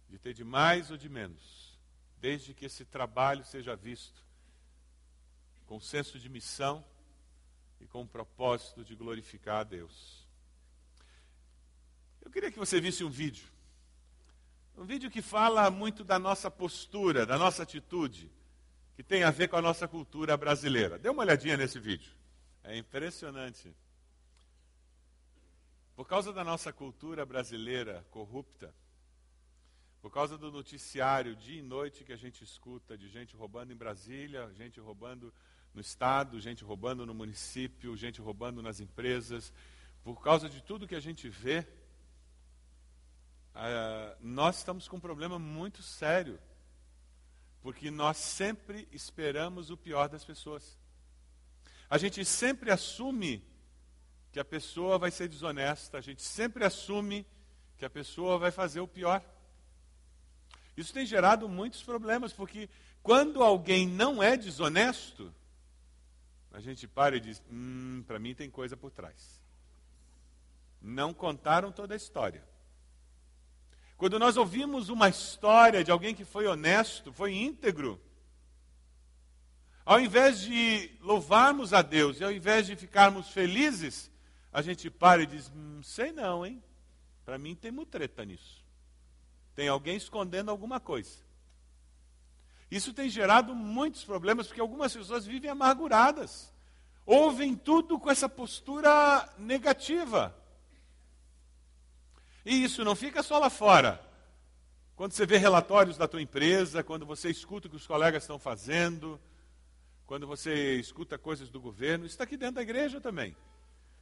[0.10, 1.80] de ter de mais ou de menos,
[2.20, 4.22] desde que esse trabalho seja visto
[5.66, 6.84] com senso de missão
[7.80, 10.28] e com o propósito de glorificar a Deus.
[12.22, 13.50] Eu queria que você visse um vídeo.
[14.76, 18.30] Um vídeo que fala muito da nossa postura, da nossa atitude
[18.96, 21.00] que tem a ver com a nossa cultura brasileira.
[21.00, 22.12] Dê uma olhadinha nesse vídeo.
[22.64, 23.74] É impressionante.
[25.96, 28.74] Por causa da nossa cultura brasileira corrupta,
[30.02, 33.76] por causa do noticiário dia e noite que a gente escuta de gente roubando em
[33.76, 35.34] Brasília, gente roubando
[35.74, 39.54] no estado, gente roubando no município, gente roubando nas empresas,
[40.04, 41.60] por causa de tudo que a gente vê,
[43.54, 46.40] uh, nós estamos com um problema muito sério
[47.62, 50.78] porque nós sempre esperamos o pior das pessoas.
[51.90, 53.44] A gente sempre assume
[54.32, 57.26] que a pessoa vai ser desonesta, a gente sempre assume
[57.78, 59.24] que a pessoa vai fazer o pior.
[60.76, 62.70] Isso tem gerado muitos problemas, porque
[63.04, 65.34] quando alguém não é desonesto,
[66.52, 69.42] a gente para e diz: hum, para mim tem coisa por trás.
[70.82, 72.44] Não contaram toda a história.
[74.02, 78.02] Quando nós ouvimos uma história de alguém que foi honesto, foi íntegro,
[79.86, 84.10] ao invés de louvarmos a Deus e ao invés de ficarmos felizes,
[84.52, 86.64] a gente para e diz: hum, sei não, hein?
[87.24, 88.66] Para mim tem mutreta nisso.
[89.54, 91.20] Tem alguém escondendo alguma coisa.
[92.72, 96.52] Isso tem gerado muitos problemas, porque algumas pessoas vivem amarguradas.
[97.06, 100.41] Ouvem tudo com essa postura negativa.
[102.46, 104.02] E isso não fica só lá fora.
[104.96, 108.38] Quando você vê relatórios da tua empresa, quando você escuta o que os colegas estão
[108.38, 109.20] fazendo,
[110.06, 113.36] quando você escuta coisas do governo, isso está aqui dentro da igreja também.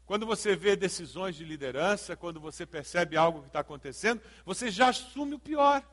[0.05, 4.89] Quando você vê decisões de liderança, quando você percebe algo que está acontecendo, você já
[4.89, 5.83] assume o pior.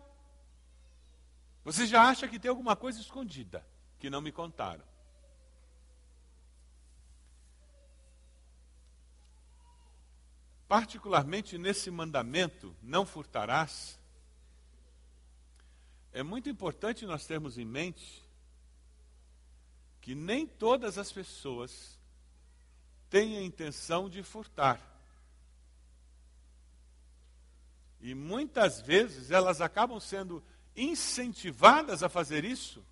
[1.65, 3.67] Você já acha que tem alguma coisa escondida
[3.99, 4.83] que não me contaram.
[10.69, 13.99] Particularmente nesse mandamento, não furtarás,
[16.13, 18.27] é muito importante nós termos em mente
[20.01, 21.99] que nem todas as pessoas
[23.11, 24.81] têm a intenção de furtar.
[28.01, 30.43] E muitas vezes elas acabam sendo
[30.77, 32.85] incentivadas a fazer isso,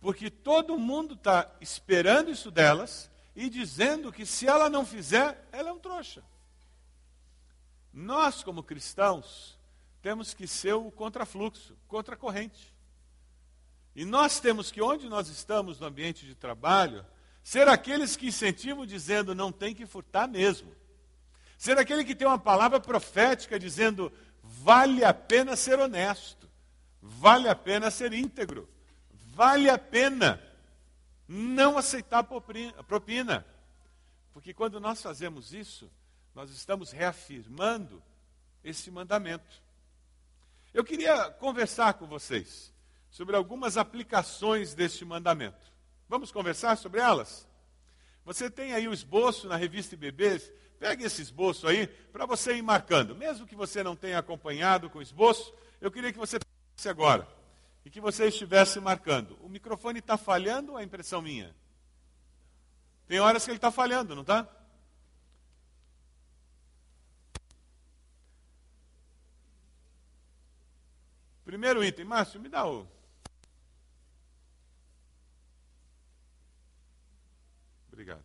[0.00, 5.70] porque todo mundo está esperando isso delas e dizendo que se ela não fizer, ela
[5.70, 6.22] é um trouxa.
[7.92, 9.58] Nós, como cristãos,
[10.00, 12.74] temos que ser o contrafluxo, contracorrente.
[13.94, 17.04] E nós temos que, onde nós estamos no ambiente de trabalho,
[17.42, 20.72] ser aqueles que incentivam dizendo não tem que furtar mesmo.
[21.56, 26.48] Ser aquele que tem uma palavra profética dizendo vale a pena ser honesto,
[27.02, 28.68] vale a pena ser íntegro,
[29.10, 30.42] vale a pena
[31.26, 33.44] não aceitar propina.
[34.32, 35.90] Porque quando nós fazemos isso,
[36.38, 38.00] nós estamos reafirmando
[38.62, 39.60] esse mandamento.
[40.72, 42.72] Eu queria conversar com vocês
[43.10, 45.72] sobre algumas aplicações deste mandamento.
[46.08, 47.44] Vamos conversar sobre elas?
[48.24, 50.52] Você tem aí o esboço na revista Bebês.
[50.78, 53.16] Pegue esse esboço aí para você ir marcando.
[53.16, 57.26] Mesmo que você não tenha acompanhado com o esboço, eu queria que você pegasse agora
[57.84, 59.36] e que você estivesse marcando.
[59.42, 61.52] O microfone está falhando ou é impressão minha?
[63.08, 64.48] Tem horas que ele está falhando, não está?
[71.48, 72.86] Primeiro item, Márcio, me dá o.
[77.90, 78.22] Obrigado.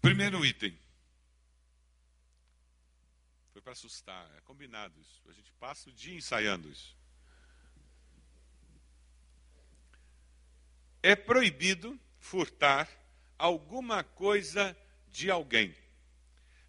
[0.00, 0.76] Primeiro item.
[3.52, 5.22] Foi para assustar, é combinado isso.
[5.28, 6.98] A gente passa o dia ensaiando isso.
[11.00, 12.90] É proibido furtar
[13.38, 15.72] alguma coisa de alguém.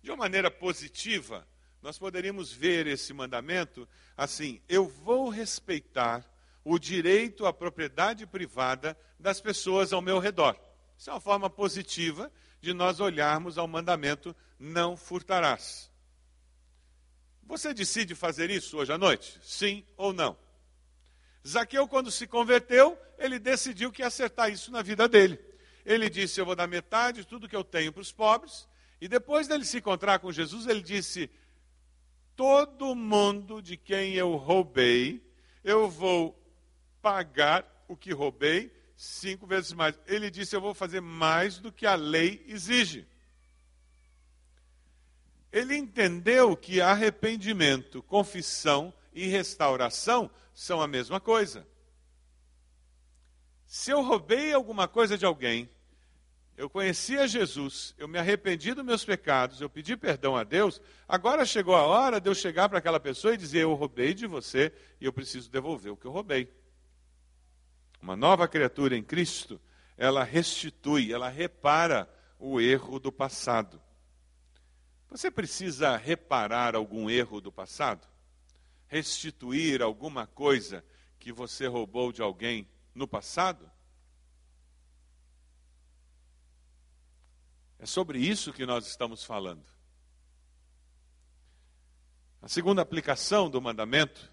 [0.03, 1.49] De uma maneira positiva,
[1.81, 6.25] nós poderíamos ver esse mandamento assim: eu vou respeitar
[6.63, 10.55] o direito à propriedade privada das pessoas ao meu redor.
[10.97, 15.89] Isso é uma forma positiva de nós olharmos ao mandamento: não furtarás.
[17.43, 19.39] Você decide fazer isso hoje à noite?
[19.41, 20.37] Sim ou não?
[21.45, 25.39] Zaqueu, quando se converteu, ele decidiu que ia acertar isso na vida dele.
[25.83, 28.69] Ele disse: Eu vou dar metade de tudo que eu tenho para os pobres.
[29.01, 31.29] E depois dele se encontrar com Jesus, ele disse:
[32.41, 35.23] Todo mundo de quem eu roubei,
[35.63, 36.35] eu vou
[36.99, 39.93] pagar o que roubei cinco vezes mais.
[40.07, 43.07] Ele disse: Eu vou fazer mais do que a lei exige.
[45.51, 51.63] Ele entendeu que arrependimento, confissão e restauração são a mesma coisa.
[53.67, 55.69] Se eu roubei alguma coisa de alguém,
[56.61, 61.43] eu conhecia Jesus, eu me arrependi dos meus pecados, eu pedi perdão a Deus, agora
[61.43, 64.71] chegou a hora de eu chegar para aquela pessoa e dizer: Eu roubei de você
[64.99, 66.53] e eu preciso devolver o que eu roubei.
[67.99, 69.59] Uma nova criatura em Cristo,
[69.97, 73.81] ela restitui, ela repara o erro do passado.
[75.09, 78.07] Você precisa reparar algum erro do passado?
[78.87, 80.85] Restituir alguma coisa
[81.17, 83.67] que você roubou de alguém no passado?
[87.81, 89.65] É sobre isso que nós estamos falando.
[92.39, 94.31] A segunda aplicação do mandamento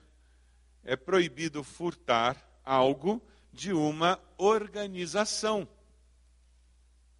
[0.84, 5.66] é proibido furtar algo de uma organização.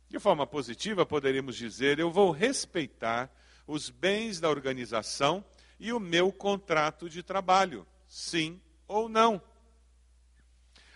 [0.06, 3.34] De forma positiva, poderíamos dizer: eu vou respeitar
[3.66, 5.42] os bens da organização
[5.80, 9.40] e o meu contrato de trabalho, sim ou não.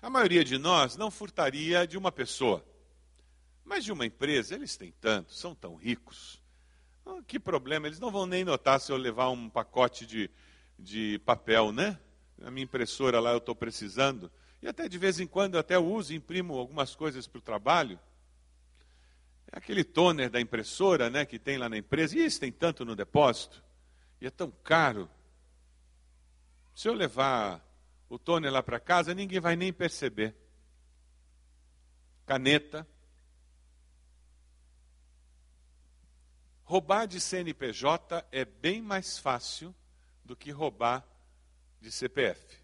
[0.02, 2.62] A maioria de nós não furtaria de uma pessoa,
[3.64, 6.42] mas de uma empresa, eles têm tanto, são tão ricos.
[7.04, 10.30] Ah, que problema, eles não vão nem notar se eu levar um pacote de,
[10.78, 11.98] de papel, né?
[12.42, 14.30] A minha impressora lá eu estou precisando.
[14.60, 17.42] E até de vez em quando eu até uso e imprimo algumas coisas para o
[17.42, 17.98] trabalho.
[19.50, 22.16] É aquele toner da impressora, né, que tem lá na empresa.
[22.16, 23.62] E isso tem tanto no depósito.
[24.20, 25.10] E é tão caro.
[26.74, 27.60] Se eu levar
[28.08, 30.34] o toner lá para casa, ninguém vai nem perceber.
[32.24, 32.86] Caneta.
[36.72, 39.74] Roubar de CNPJ é bem mais fácil
[40.24, 41.06] do que roubar
[41.82, 42.56] de CPF.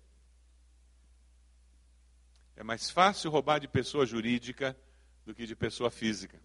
[2.57, 4.75] É mais fácil roubar de pessoa jurídica
[5.27, 6.41] do que de pessoa física.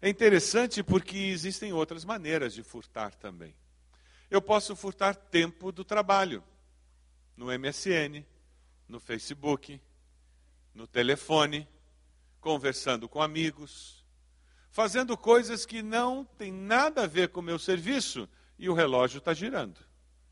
[0.00, 3.54] É interessante porque existem outras maneiras de furtar também.
[4.30, 6.42] Eu posso furtar tempo do trabalho
[7.36, 8.24] no MSN,
[8.88, 9.78] no Facebook,
[10.72, 11.68] no telefone,
[12.40, 14.02] conversando com amigos,
[14.74, 19.18] fazendo coisas que não têm nada a ver com o meu serviço e o relógio
[19.18, 19.78] está girando.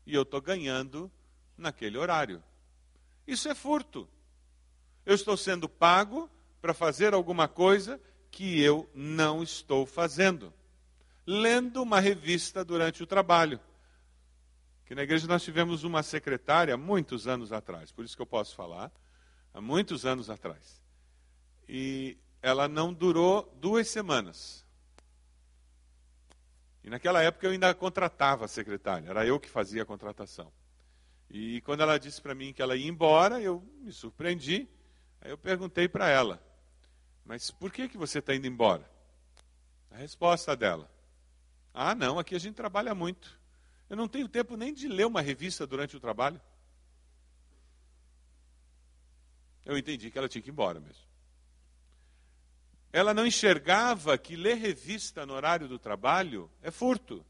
[0.05, 1.09] E eu estou ganhando
[1.57, 2.43] naquele horário.
[3.25, 4.05] Isso é furto.
[5.05, 6.29] Eu estou sendo pago
[6.61, 10.53] para fazer alguma coisa que eu não estou fazendo.
[11.25, 13.61] Lendo uma revista durante o trabalho.
[14.85, 18.53] Que na igreja nós tivemos uma secretária muitos anos atrás, por isso que eu posso
[18.57, 18.91] falar,
[19.53, 20.81] há muitos anos atrás.
[21.65, 24.63] E ela não durou duas semanas.
[26.83, 30.51] E naquela época eu ainda contratava a secretária, era eu que fazia a contratação.
[31.29, 34.67] E quando ela disse para mim que ela ia embora, eu me surpreendi.
[35.21, 36.43] Aí eu perguntei para ela:
[37.25, 38.87] mas por que, que você está indo embora?
[39.89, 40.91] A resposta dela:
[41.73, 43.39] Ah, não, aqui a gente trabalha muito.
[43.89, 46.41] Eu não tenho tempo nem de ler uma revista durante o trabalho.
[49.65, 51.12] Eu entendi que ela tinha que ir embora mesmo.
[52.93, 57.25] Ela não enxergava que ler revista no horário do trabalho é furto.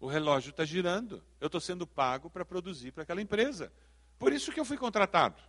[0.00, 1.22] O relógio está girando.
[1.38, 3.70] Eu estou sendo pago para produzir para aquela empresa.
[4.18, 5.42] Por isso que eu fui contratado.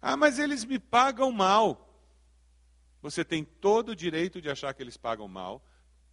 [0.00, 1.88] Ah, mas eles me pagam mal.
[3.02, 5.60] Você tem todo o direito de achar que eles pagam mal,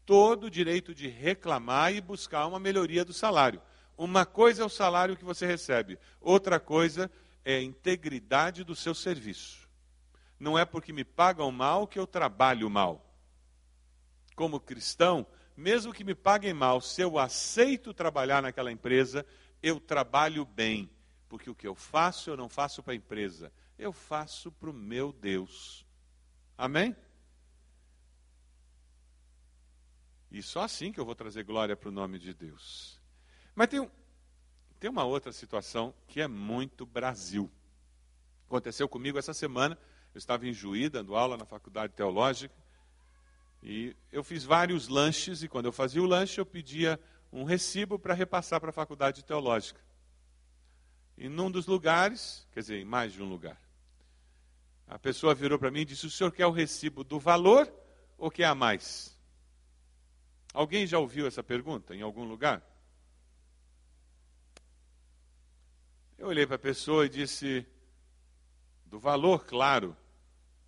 [0.04, 3.62] todo o direito de reclamar e buscar uma melhoria do salário.
[3.96, 7.12] Uma coisa é o salário que você recebe, outra coisa
[7.44, 9.67] é a integridade do seu serviço.
[10.40, 13.04] Não é porque me pagam mal que eu trabalho mal.
[14.36, 15.26] Como cristão,
[15.56, 19.26] mesmo que me paguem mal, se eu aceito trabalhar naquela empresa,
[19.62, 20.90] eu trabalho bem.
[21.28, 24.74] Porque o que eu faço, eu não faço para a empresa, eu faço para o
[24.74, 25.86] meu Deus.
[26.58, 26.96] Amém?
[30.32, 33.00] E só assim que eu vou trazer glória para o nome de Deus.
[33.56, 33.90] Mas tem, um,
[34.80, 37.50] tem uma outra situação que é muito Brasil.
[38.46, 39.78] Aconteceu comigo essa semana.
[40.18, 42.56] Eu estava em Juí, dando aula na faculdade teológica.
[43.62, 47.00] E eu fiz vários lanches, e quando eu fazia o lanche, eu pedia
[47.32, 49.80] um recibo para repassar para a faculdade teológica.
[51.16, 53.62] E num dos lugares, quer dizer, em mais de um lugar,
[54.88, 57.72] a pessoa virou para mim e disse: O senhor quer o recibo do valor
[58.18, 59.16] ou quer a mais?
[60.52, 62.64] Alguém já ouviu essa pergunta em algum lugar?
[66.18, 67.64] Eu olhei para a pessoa e disse:
[68.88, 69.96] Do valor, claro.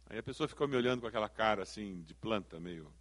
[0.10, 2.92] Aí a pessoa ficou me olhando com aquela cara assim, de planta, meio.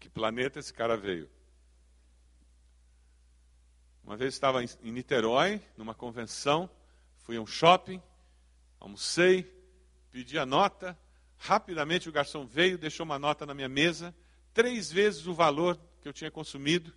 [0.00, 1.28] Que planeta esse cara veio?
[4.02, 6.70] Uma vez estava em Niterói, numa convenção,
[7.18, 8.00] fui a um shopping,
[8.80, 9.42] almocei,
[10.10, 10.98] pedi a nota,
[11.36, 14.14] rapidamente o garçom veio, deixou uma nota na minha mesa,
[14.54, 16.94] três vezes o valor que eu tinha consumido.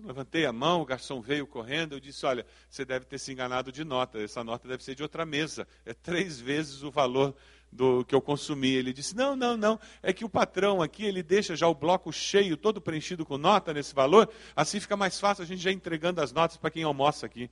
[0.00, 3.32] Eu levantei a mão, o garçom veio correndo, eu disse: Olha, você deve ter se
[3.32, 7.36] enganado de nota, essa nota deve ser de outra mesa, é três vezes o valor
[7.70, 8.70] do que eu consumi.
[8.70, 9.78] Ele disse: Não, não, não.
[10.02, 13.74] É que o patrão aqui ele deixa já o bloco cheio, todo preenchido com nota
[13.74, 14.30] nesse valor.
[14.56, 17.50] Assim fica mais fácil a gente já entregando as notas para quem almoça aqui.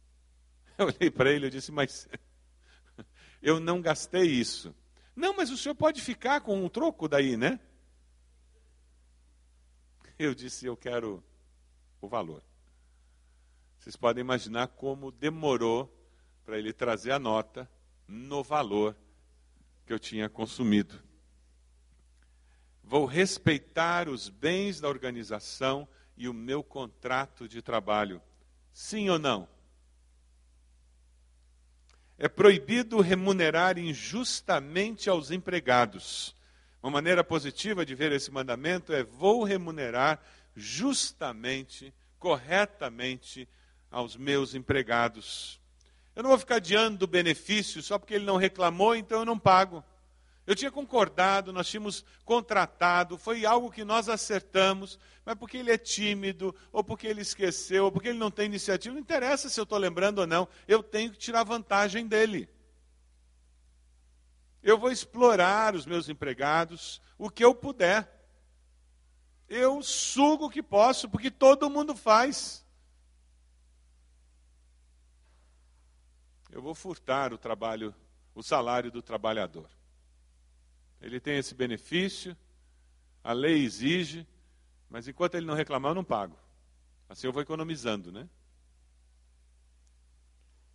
[0.76, 2.06] Eu olhei para ele e disse: Mas
[3.40, 4.74] eu não gastei isso.
[5.16, 7.58] Não, mas o senhor pode ficar com um troco daí, né?
[10.18, 11.24] Eu disse: Eu quero
[12.00, 12.42] o valor.
[13.78, 15.90] Vocês podem imaginar como demorou
[16.44, 17.70] para ele trazer a nota
[18.06, 18.96] no valor
[19.86, 21.02] que eu tinha consumido.
[22.82, 28.20] Vou respeitar os bens da organização e o meu contrato de trabalho.
[28.72, 29.48] Sim ou não?
[32.18, 36.36] É proibido remunerar injustamente aos empregados.
[36.82, 40.20] Uma maneira positiva de ver esse mandamento é: vou remunerar
[40.60, 43.48] justamente, corretamente
[43.90, 45.60] aos meus empregados.
[46.14, 49.38] Eu não vou ficar adiando o benefício só porque ele não reclamou, então eu não
[49.38, 49.82] pago.
[50.46, 55.78] Eu tinha concordado, nós tínhamos contratado, foi algo que nós acertamos, mas porque ele é
[55.78, 59.64] tímido, ou porque ele esqueceu, ou porque ele não tem iniciativa, não interessa se eu
[59.64, 62.48] estou lembrando ou não, eu tenho que tirar vantagem dele.
[64.62, 68.19] Eu vou explorar os meus empregados o que eu puder.
[69.50, 72.64] Eu sugo o que posso, porque todo mundo faz.
[76.52, 77.94] eu vou furtar o trabalho,
[78.34, 79.68] o salário do trabalhador.
[81.00, 82.36] Ele tem esse benefício,
[83.22, 84.26] a lei exige,
[84.88, 86.36] mas enquanto ele não reclamar, eu não pago.
[87.08, 88.28] Assim eu vou economizando, né?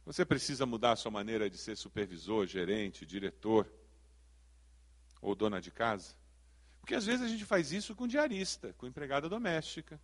[0.06, 3.68] Você precisa mudar a sua maneira de ser supervisor, gerente, diretor
[5.22, 6.16] ou dona de casa?
[6.86, 10.00] Porque às vezes a gente faz isso com diarista, com empregada doméstica.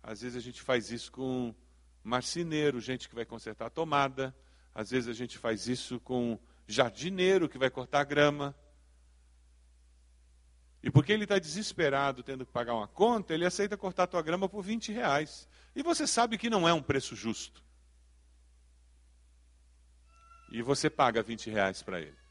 [0.00, 1.52] Às vezes a gente faz isso com
[2.04, 4.32] marceneiro, gente que vai consertar a tomada.
[4.72, 8.54] Às vezes a gente faz isso com jardineiro que vai cortar grama.
[10.84, 14.22] E porque ele está desesperado tendo que pagar uma conta, ele aceita cortar a tua
[14.22, 15.48] grama por 20 reais.
[15.74, 17.60] E você sabe que não é um preço justo.
[20.52, 22.21] E você paga 20 reais para ele.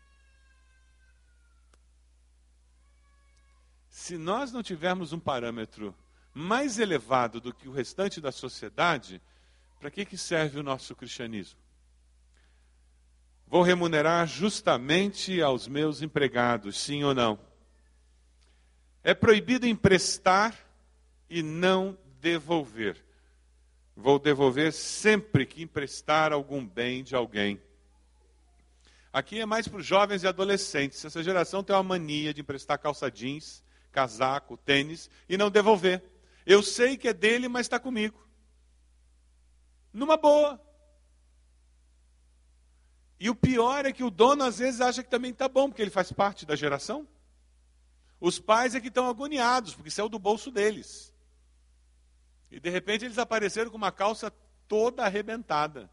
[4.01, 5.93] Se nós não tivermos um parâmetro
[6.33, 9.21] mais elevado do que o restante da sociedade,
[9.79, 11.59] para que, que serve o nosso cristianismo?
[13.45, 17.37] Vou remunerar justamente aos meus empregados, sim ou não?
[19.03, 20.57] É proibido emprestar
[21.29, 23.05] e não devolver.
[23.95, 27.61] Vou devolver sempre que emprestar algum bem de alguém.
[29.13, 31.05] Aqui é mais para os jovens e adolescentes.
[31.05, 33.61] Essa geração tem uma mania de emprestar calça jeans,
[33.91, 36.03] casaco, tênis e não devolver.
[36.45, 38.19] Eu sei que é dele, mas está comigo.
[39.93, 40.59] Numa boa.
[43.19, 45.81] E o pior é que o dono às vezes acha que também está bom, porque
[45.81, 47.07] ele faz parte da geração.
[48.19, 51.13] Os pais é que estão agoniados, porque isso é do bolso deles.
[52.49, 54.31] E de repente eles apareceram com uma calça
[54.67, 55.89] toda arrebentada,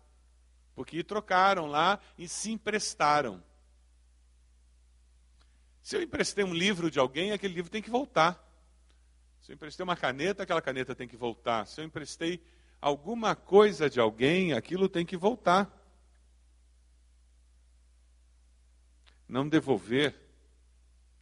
[0.74, 3.42] porque trocaram lá e se emprestaram.
[5.89, 8.39] Se eu emprestei um livro de alguém, aquele livro tem que voltar.
[9.41, 11.66] Se eu emprestei uma caneta, aquela caneta tem que voltar.
[11.66, 12.45] Se eu emprestei
[12.78, 15.66] alguma coisa de alguém, aquilo tem que voltar.
[19.26, 20.14] Não devolver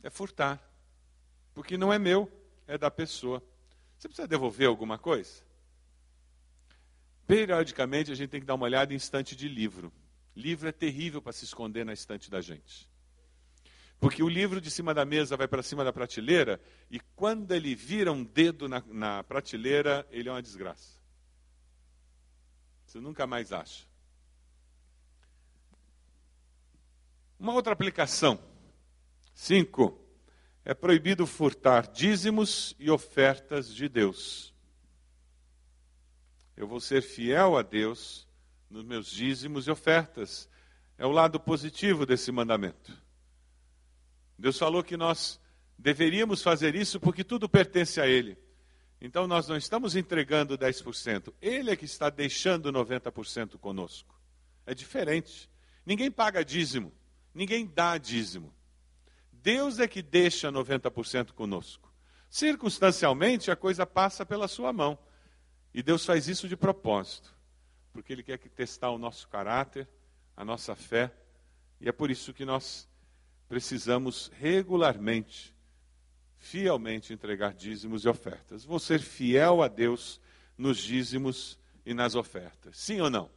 [0.03, 0.61] é furtar.
[1.55, 2.29] Porque não é meu,
[2.67, 3.41] é da pessoa.
[3.97, 5.45] Você precisa devolver alguma coisa?
[7.25, 9.93] Periodicamente a gente tem que dar uma olhada em estante de livro.
[10.35, 12.96] Livro é terrível para se esconder na estante da gente.
[13.99, 17.75] Porque o livro de cima da mesa vai para cima da prateleira e quando ele
[17.75, 21.01] vira um dedo na, na prateleira, ele é uma desgraça.
[22.85, 23.87] Você nunca mais acha.
[27.39, 28.39] Uma outra aplicação.
[29.35, 30.01] Cinco.
[30.65, 34.55] É proibido furtar dízimos e ofertas de Deus.
[36.57, 38.27] Eu vou ser fiel a Deus
[38.71, 40.49] nos meus dízimos e ofertas.
[40.99, 43.06] É o lado positivo desse mandamento.
[44.39, 45.41] Deus falou que nós
[45.79, 48.37] deveríamos fazer isso porque tudo pertence a Ele.
[49.01, 54.19] Então nós não estamos entregando 10%, Ele é que está deixando 90% conosco.
[54.65, 55.51] É diferente.
[55.85, 56.93] Ninguém paga dízimo,
[57.33, 58.53] ninguém dá dízimo.
[59.33, 61.93] Deus é que deixa 90% conosco.
[62.29, 64.99] Circunstancialmente, a coisa passa pela sua mão.
[65.73, 67.37] E Deus faz isso de propósito,
[67.93, 69.89] porque Ele quer testar o nosso caráter,
[70.37, 71.15] a nossa fé,
[71.81, 72.89] e é por isso que nós
[73.49, 75.55] precisamos regularmente,
[76.39, 78.65] fielmente entregar dízimos e ofertas.
[78.65, 80.21] Vou ser fiel a Deus
[80.57, 82.77] nos dízimos e nas ofertas.
[82.77, 83.31] Sim ou não?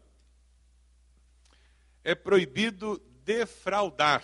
[2.04, 4.24] É proibido defraudar.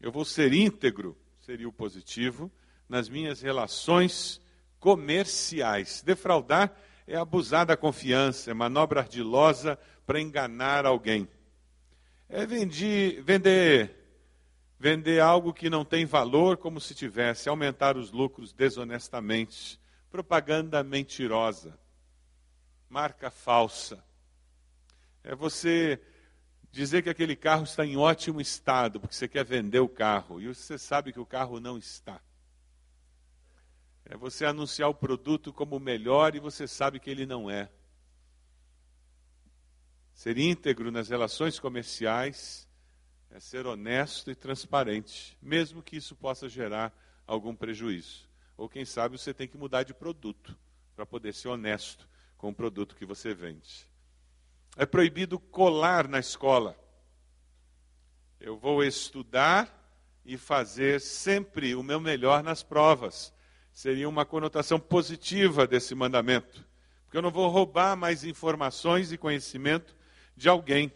[0.00, 2.50] Eu vou ser íntegro, seria o positivo,
[2.88, 4.40] nas minhas relações
[4.78, 6.02] comerciais.
[6.02, 11.28] Defraudar é abusar da confiança, é manobra ardilosa para enganar alguém
[12.36, 13.94] é vender,
[14.76, 19.78] vender, algo que não tem valor como se tivesse, aumentar os lucros desonestamente,
[20.10, 21.78] propaganda mentirosa,
[22.90, 24.04] marca falsa.
[25.22, 26.02] É você
[26.72, 30.48] dizer que aquele carro está em ótimo estado, porque você quer vender o carro, e
[30.48, 32.20] você sabe que o carro não está.
[34.04, 37.70] É você anunciar o produto como o melhor e você sabe que ele não é.
[40.14, 42.68] Ser íntegro nas relações comerciais
[43.30, 46.96] é ser honesto e transparente, mesmo que isso possa gerar
[47.26, 48.28] algum prejuízo.
[48.56, 50.56] Ou quem sabe você tem que mudar de produto
[50.94, 52.08] para poder ser honesto
[52.38, 53.88] com o produto que você vende.
[54.76, 56.78] É proibido colar na escola.
[58.40, 59.82] Eu vou estudar
[60.24, 63.32] e fazer sempre o meu melhor nas provas.
[63.72, 66.64] Seria uma conotação positiva desse mandamento.
[67.04, 69.96] Porque eu não vou roubar mais informações e conhecimento
[70.36, 70.92] de alguém.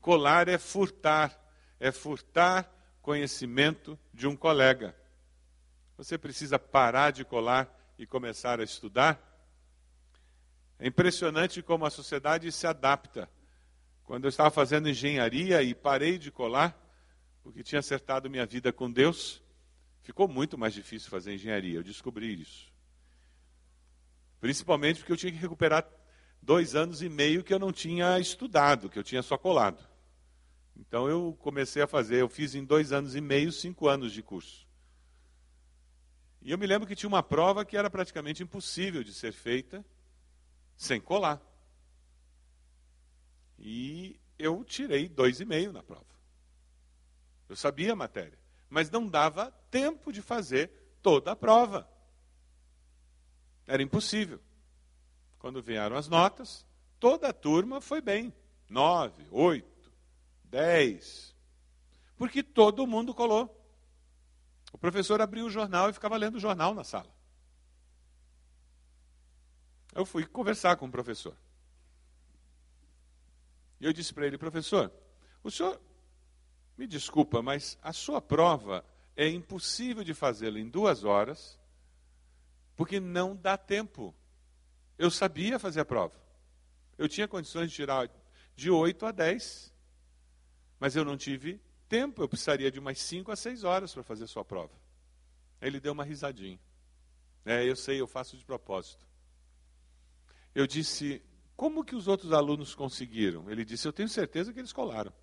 [0.00, 1.38] Colar é furtar,
[1.78, 2.70] é furtar
[3.02, 4.94] conhecimento de um colega.
[5.96, 7.68] Você precisa parar de colar
[7.98, 9.20] e começar a estudar.
[10.78, 13.28] É impressionante como a sociedade se adapta.
[14.04, 16.76] Quando eu estava fazendo engenharia e parei de colar,
[17.42, 19.42] porque tinha acertado minha vida com Deus,
[20.02, 21.76] ficou muito mais difícil fazer engenharia.
[21.76, 22.72] Eu descobri isso.
[24.40, 25.86] Principalmente porque eu tinha que recuperar
[26.42, 29.86] dois anos e meio que eu não tinha estudado, que eu tinha só colado.
[30.76, 34.22] Então eu comecei a fazer, eu fiz em dois anos e meio, cinco anos de
[34.22, 34.66] curso.
[36.42, 39.84] E eu me lembro que tinha uma prova que era praticamente impossível de ser feita
[40.76, 41.40] sem colar.
[43.58, 46.06] E eu tirei dois e meio na prova.
[47.46, 48.38] Eu sabia a matéria,
[48.70, 50.70] mas não dava tempo de fazer
[51.02, 51.86] toda a prova.
[53.66, 54.40] Era impossível.
[55.40, 56.66] Quando vieram as notas,
[57.00, 58.32] toda a turma foi bem.
[58.68, 59.90] Nove, oito,
[60.44, 61.34] dez.
[62.16, 63.56] Porque todo mundo colou.
[64.70, 67.12] O professor abriu o jornal e ficava lendo o jornal na sala.
[69.94, 71.34] Eu fui conversar com o professor.
[73.80, 74.92] E eu disse para ele, professor,
[75.42, 75.80] o senhor
[76.76, 78.84] me desculpa, mas a sua prova
[79.16, 81.58] é impossível de fazê-la em duas horas,
[82.76, 84.14] porque não dá tempo.
[85.00, 86.12] Eu sabia fazer a prova.
[86.98, 88.10] Eu tinha condições de tirar
[88.54, 89.72] de 8 a 10.
[90.78, 92.22] Mas eu não tive tempo.
[92.22, 94.74] Eu precisaria de umas 5 a 6 horas para fazer a sua prova.
[95.58, 96.60] Ele deu uma risadinha.
[97.46, 99.06] É, eu sei, eu faço de propósito.
[100.54, 101.22] Eu disse,
[101.56, 103.50] como que os outros alunos conseguiram?
[103.50, 105.14] Ele disse, eu tenho certeza que eles colaram.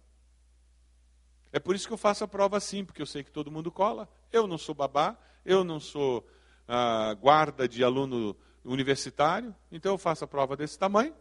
[1.51, 3.71] É por isso que eu faço a prova assim, porque eu sei que todo mundo
[3.71, 4.09] cola.
[4.31, 5.15] Eu não sou babá,
[5.45, 6.27] eu não sou
[6.67, 8.35] ah, guarda de aluno
[8.67, 11.15] universitário, então eu faço a prova desse tamanho,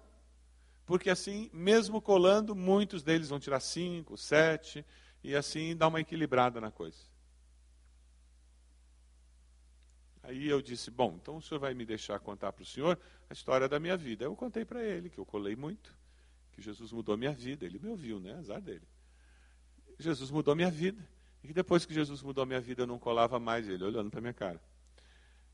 [0.85, 4.85] porque assim, mesmo colando, muitos deles vão tirar cinco, sete,
[5.23, 6.99] e assim dá uma equilibrada na coisa.
[10.23, 12.99] Aí eu disse: Bom, então o senhor vai me deixar contar para o senhor
[13.31, 14.25] a história da minha vida.
[14.25, 15.97] Eu contei para ele que eu colei muito,
[16.53, 17.65] que Jesus mudou a minha vida.
[17.65, 18.35] Ele me ouviu, né?
[18.35, 18.87] Azar dele.
[19.99, 21.09] Jesus mudou a minha vida.
[21.45, 24.21] E depois que Jesus mudou a minha vida, eu não colava mais ele, olhando para
[24.21, 24.61] minha cara.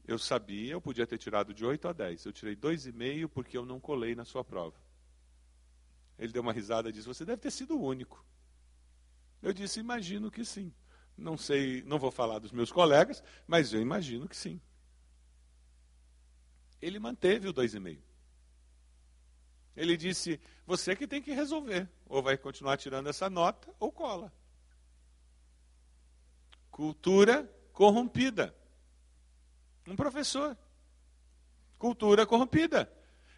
[0.04, 2.24] Eu sabia, eu podia ter tirado de 8 a 10.
[2.24, 4.76] Eu tirei 2,5 porque eu não colei na sua prova.
[6.18, 8.24] Ele deu uma risada e disse: Você deve ter sido o único.
[9.40, 10.72] Eu disse: Imagino que sim.
[11.16, 14.60] Não sei, não vou falar dos meus colegas, mas eu imagino que sim.
[16.80, 17.98] Ele manteve o 2,5.
[19.76, 21.88] Ele disse: Você que tem que resolver.
[22.06, 24.32] Ou vai continuar tirando essa nota ou cola.
[26.70, 28.54] Cultura corrompida.
[29.86, 30.56] Um professor.
[31.78, 32.90] Cultura corrompida.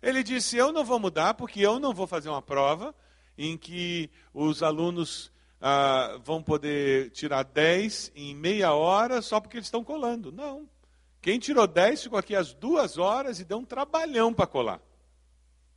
[0.02, 2.94] Ele disse: Eu não vou mudar porque eu não vou fazer uma prova
[3.36, 9.66] em que os alunos ah, vão poder tirar 10 em meia hora só porque eles
[9.66, 10.30] estão colando.
[10.30, 10.68] Não.
[11.22, 14.80] Quem tirou 10 ficou aqui às duas horas e deu um trabalhão para colar.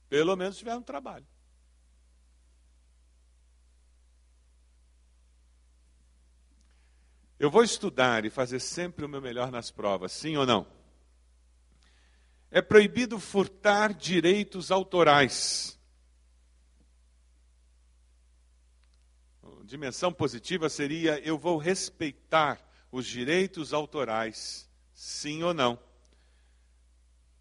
[0.10, 1.26] Pelo menos tiveram um trabalho.
[7.40, 10.66] Eu vou estudar e fazer sempre o meu melhor nas provas, sim ou não?
[12.50, 15.78] É proibido furtar direitos autorais.
[19.66, 22.60] Dimensão positiva seria: eu vou respeitar
[22.92, 25.78] os direitos autorais, sim ou não?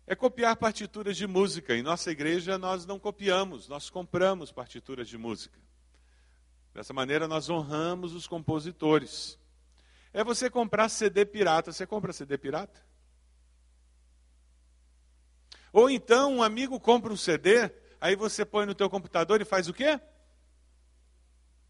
[0.06, 1.74] É copiar partituras de música.
[1.74, 5.58] Em nossa igreja, nós não copiamos, nós compramos partituras de música.
[6.74, 9.38] Dessa maneira, nós honramos os compositores
[10.12, 11.72] é você comprar CD pirata.
[11.72, 12.84] Você compra CD pirata?
[15.72, 19.68] Ou então um amigo compra um CD, aí você põe no teu computador e faz
[19.68, 20.00] o quê?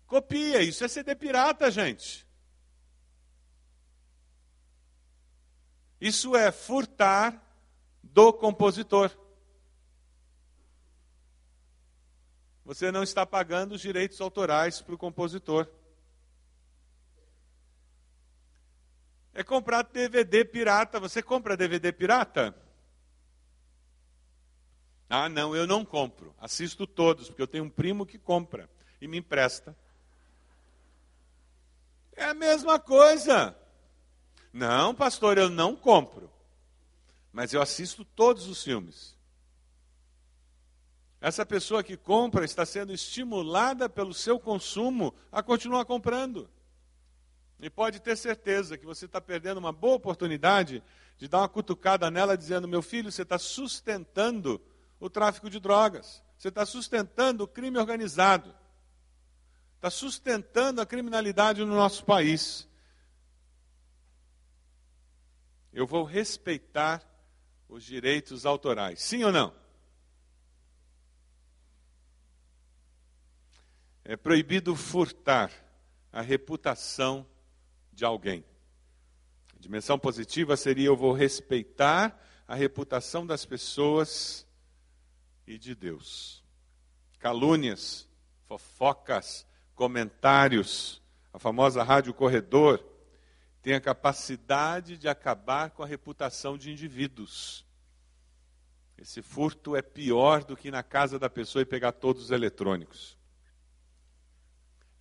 [0.07, 0.63] Copia.
[0.63, 2.27] Isso é CD pirata, gente.
[6.01, 7.43] Isso é furtar
[8.03, 9.11] do compositor.
[12.65, 15.69] Você não está pagando os direitos autorais para o compositor.
[19.37, 20.99] É comprar DVD pirata.
[20.99, 22.57] Você compra DVD pirata?
[25.11, 26.35] Ah, não, eu não compro.
[26.41, 28.69] Assisto todos, porque eu tenho um primo que compra
[28.99, 29.77] e me empresta.
[32.15, 33.55] É a mesma coisa.
[34.51, 36.31] Não, pastor, eu não compro.
[37.31, 39.15] Mas eu assisto todos os filmes.
[41.21, 46.49] Essa pessoa que compra está sendo estimulada pelo seu consumo a continuar comprando.
[47.59, 50.83] E pode ter certeza que você está perdendo uma boa oportunidade
[51.17, 54.61] de dar uma cutucada nela, dizendo: meu filho, você está sustentando
[55.01, 58.55] o tráfico de drogas, você está sustentando o crime organizado,
[59.77, 62.69] está sustentando a criminalidade no nosso país.
[65.73, 67.03] Eu vou respeitar
[67.69, 69.53] os direitos autorais, sim ou não?
[74.05, 75.51] É proibido furtar
[76.13, 77.27] a reputação
[77.97, 78.45] de alguém.
[79.57, 84.47] A dimensão positiva seria: eu vou respeitar a reputação das pessoas
[85.47, 86.45] e de Deus.
[87.19, 88.07] Calúnias,
[88.45, 92.85] fofocas, comentários, a famosa rádio corredor,
[93.63, 97.65] tem a capacidade de acabar com a reputação de indivíduos.
[98.99, 102.31] Esse furto é pior do que ir na casa da pessoa e pegar todos os
[102.31, 103.19] eletrônicos.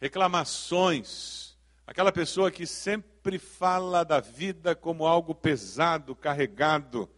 [0.01, 1.54] Reclamações
[1.87, 7.09] Aquela pessoa que sempre fala da vida como algo pesado, carregado.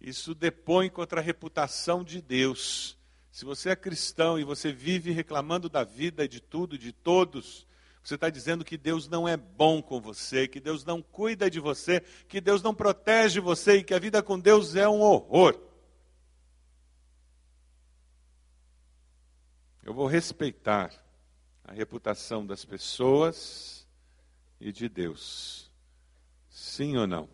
[0.00, 2.96] Isso depõe contra a reputação de Deus.
[3.32, 7.66] Se você é cristão e você vive reclamando da vida, de tudo, de todos,
[8.02, 11.60] você está dizendo que Deus não é bom com você, que Deus não cuida de
[11.60, 15.60] você, que Deus não protege você e que a vida com Deus é um horror.
[19.82, 20.92] Eu vou respeitar
[21.64, 23.79] a reputação das pessoas
[24.60, 25.70] e de Deus.
[26.48, 27.28] Sim ou não?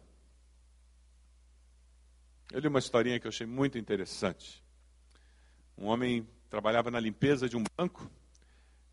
[2.53, 4.63] Eu li uma historinha que eu achei muito interessante.
[5.77, 8.11] Um homem trabalhava na limpeza de um banco,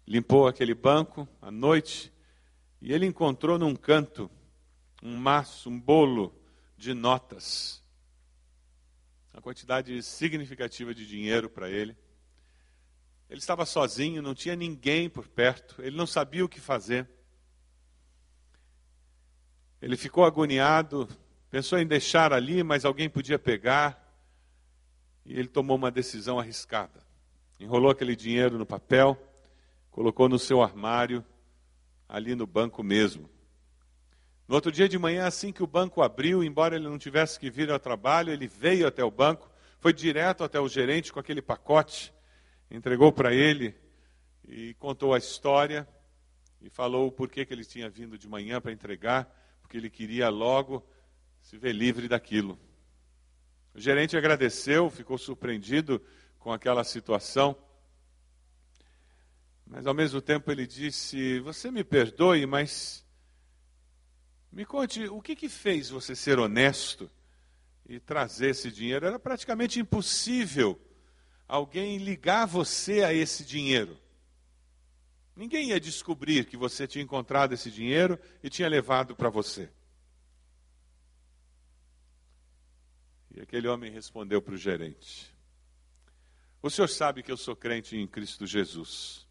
[0.08, 2.12] limpou aquele banco à noite
[2.82, 4.30] e ele encontrou num canto
[5.02, 6.36] um maço, um bolo
[6.78, 7.84] de notas.
[9.34, 11.96] Uma quantidade significativa de dinheiro para ele.
[13.30, 17.10] Ele estava sozinho, não tinha ninguém por perto, ele não sabia o que fazer.
[19.84, 21.10] Ele ficou agoniado,
[21.52, 24.02] pensou em deixar ali, mas alguém podia pegar.
[25.26, 27.02] E ele tomou uma decisão arriscada.
[27.60, 29.22] Enrolou aquele dinheiro no papel,
[29.92, 31.22] colocou no seu armário,
[32.08, 33.30] ali no banco mesmo.
[34.48, 37.52] No outro dia de manhã, assim que o banco abriu, embora ele não tivesse que
[37.52, 41.42] vir ao trabalho, ele veio até o banco, foi direto até o gerente com aquele
[41.42, 42.14] pacote,
[42.72, 43.76] entregou para ele
[44.48, 45.86] e contou a história.
[46.62, 50.30] e falou o porquê que ele tinha vindo de manhã para entregar, porque ele queria
[50.30, 50.86] logo
[51.42, 52.60] se ver livre daquilo.
[53.74, 56.00] O gerente agradeceu, ficou surpreendido
[56.38, 57.58] com aquela situação,
[59.66, 63.04] mas ao mesmo tempo ele disse: Você me perdoe, mas
[64.52, 67.10] me conte, o que, que fez você ser honesto
[67.88, 69.08] e trazer esse dinheiro?
[69.08, 70.80] Era praticamente impossível
[71.48, 73.98] alguém ligar você a esse dinheiro.
[75.36, 79.70] Ninguém ia descobrir que você tinha encontrado esse dinheiro e tinha levado para você.
[83.36, 85.36] E aquele homem respondeu para o gerente:
[86.62, 89.28] O senhor sabe que eu sou crente em Cristo Jesus.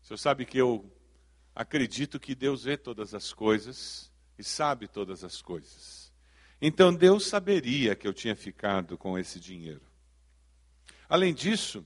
[0.00, 0.92] O senhor sabe que eu
[1.54, 6.12] acredito que Deus vê todas as coisas e sabe todas as coisas.
[6.60, 9.82] Então Deus saberia que eu tinha ficado com esse dinheiro.
[11.08, 11.84] Além disso,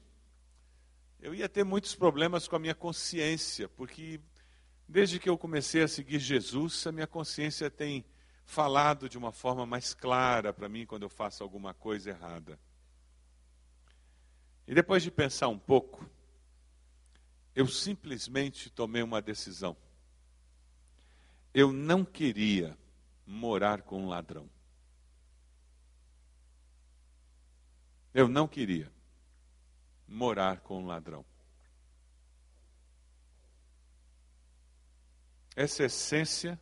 [1.20, 4.20] eu ia ter muitos problemas com a minha consciência, porque
[4.88, 8.04] desde que eu comecei a seguir Jesus, a minha consciência tem
[8.44, 12.58] falado de uma forma mais clara para mim quando eu faço alguma coisa errada.
[14.66, 16.08] E depois de pensar um pouco,
[17.54, 19.76] eu simplesmente tomei uma decisão.
[21.52, 22.78] Eu não queria
[23.26, 24.48] morar com um ladrão.
[28.14, 28.90] Eu não queria
[30.08, 31.24] morar com um ladrão.
[35.54, 36.60] Essa é a essência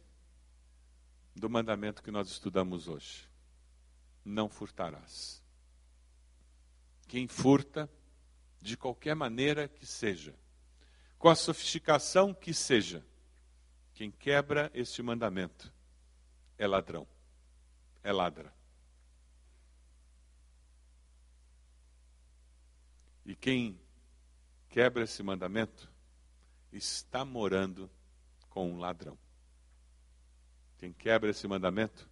[1.34, 3.28] do mandamento que nós estudamos hoje.
[4.24, 5.42] Não furtarás.
[7.06, 7.88] Quem furta,
[8.60, 10.34] de qualquer maneira que seja,
[11.18, 13.04] com a sofisticação que seja,
[13.94, 15.72] quem quebra este mandamento
[16.58, 17.06] é ladrão,
[18.02, 18.52] é ladra.
[23.26, 23.76] E quem
[24.68, 25.90] quebra esse mandamento
[26.72, 27.90] está morando
[28.48, 29.18] com um ladrão.
[30.78, 32.08] Quem quebra esse mandamento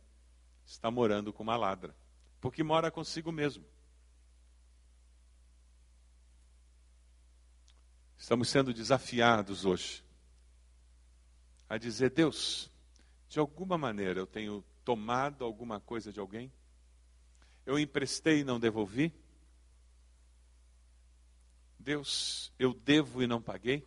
[0.67, 1.95] está morando com uma ladra,
[2.41, 3.65] porque mora consigo mesmo.
[8.19, 10.03] Estamos sendo desafiados hoje
[11.69, 12.73] a dizer: Deus,
[13.29, 16.53] de alguma maneira eu tenho tomado alguma coisa de alguém?
[17.65, 19.13] Eu emprestei e não devolvi?
[21.85, 23.87] Deus, eu devo e não paguei?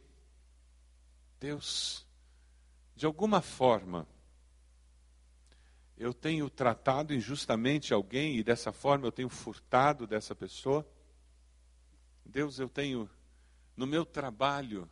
[1.39, 2.05] Deus,
[2.95, 4.07] de alguma forma,
[5.97, 10.87] eu tenho tratado injustamente alguém e dessa forma eu tenho furtado dessa pessoa?
[12.23, 13.09] Deus, eu tenho,
[13.75, 14.87] no meu trabalho,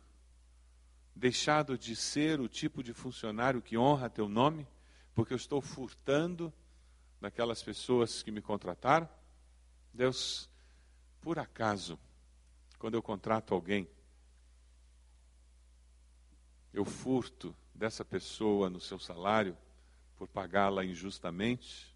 [1.14, 4.66] deixado de ser o tipo de funcionário que honra teu nome,
[5.14, 6.52] porque eu estou furtando
[7.20, 9.08] daquelas pessoas que me contrataram?
[9.94, 10.50] Deus,
[11.20, 11.96] por acaso,
[12.78, 13.88] quando eu contrato alguém,
[16.72, 19.56] eu furto dessa pessoa no seu salário
[20.16, 21.94] por pagá-la injustamente?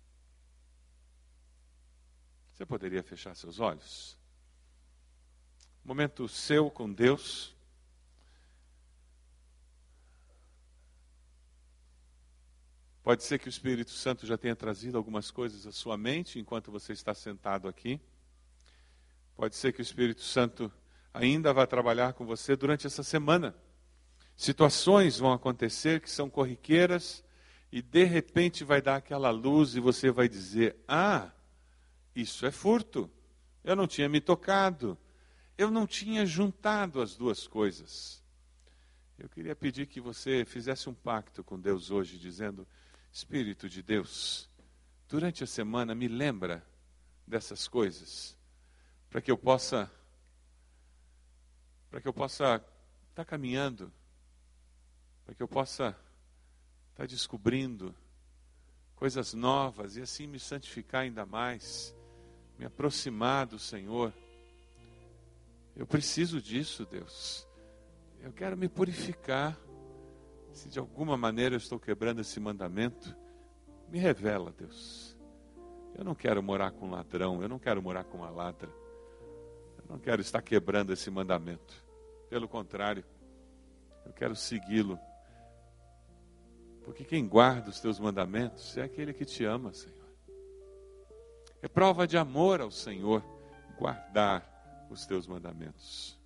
[2.53, 4.19] Você poderia fechar seus olhos?
[5.85, 7.55] Momento seu com Deus.
[13.03, 16.71] Pode ser que o Espírito Santo já tenha trazido algumas coisas à sua mente enquanto
[16.71, 18.01] você está sentado aqui.
[19.41, 20.71] Pode ser que o Espírito Santo
[21.15, 23.57] ainda vá trabalhar com você durante essa semana.
[24.37, 27.25] Situações vão acontecer que são corriqueiras
[27.73, 31.33] e de repente vai dar aquela luz e você vai dizer: Ah,
[32.15, 33.11] isso é furto.
[33.65, 34.99] Eu não tinha me tocado.
[35.57, 38.23] Eu não tinha juntado as duas coisas.
[39.19, 42.69] Eu queria pedir que você fizesse um pacto com Deus hoje, dizendo:
[43.11, 44.51] Espírito de Deus,
[45.09, 46.63] durante a semana me lembra
[47.27, 48.39] dessas coisas
[49.11, 49.91] para que eu possa
[51.91, 52.65] para que eu possa estar
[53.17, 53.93] tá caminhando,
[55.27, 57.93] para que eu possa estar tá descobrindo
[58.95, 61.93] coisas novas e assim me santificar ainda mais,
[62.57, 64.13] me aproximar do Senhor.
[65.75, 67.45] Eu preciso disso, Deus.
[68.21, 69.59] Eu quero me purificar.
[70.53, 73.17] Se de alguma maneira eu estou quebrando esse mandamento,
[73.89, 75.17] me revela, Deus.
[75.97, 78.80] Eu não quero morar com um ladrão, eu não quero morar com uma ladra.
[79.91, 81.75] Não quero estar quebrando esse mandamento.
[82.29, 83.05] Pelo contrário,
[84.07, 84.97] eu quero segui-lo.
[86.85, 89.99] Porque quem guarda os teus mandamentos é aquele que te ama, Senhor.
[91.61, 93.21] É prova de amor ao Senhor
[93.77, 96.17] guardar os teus mandamentos.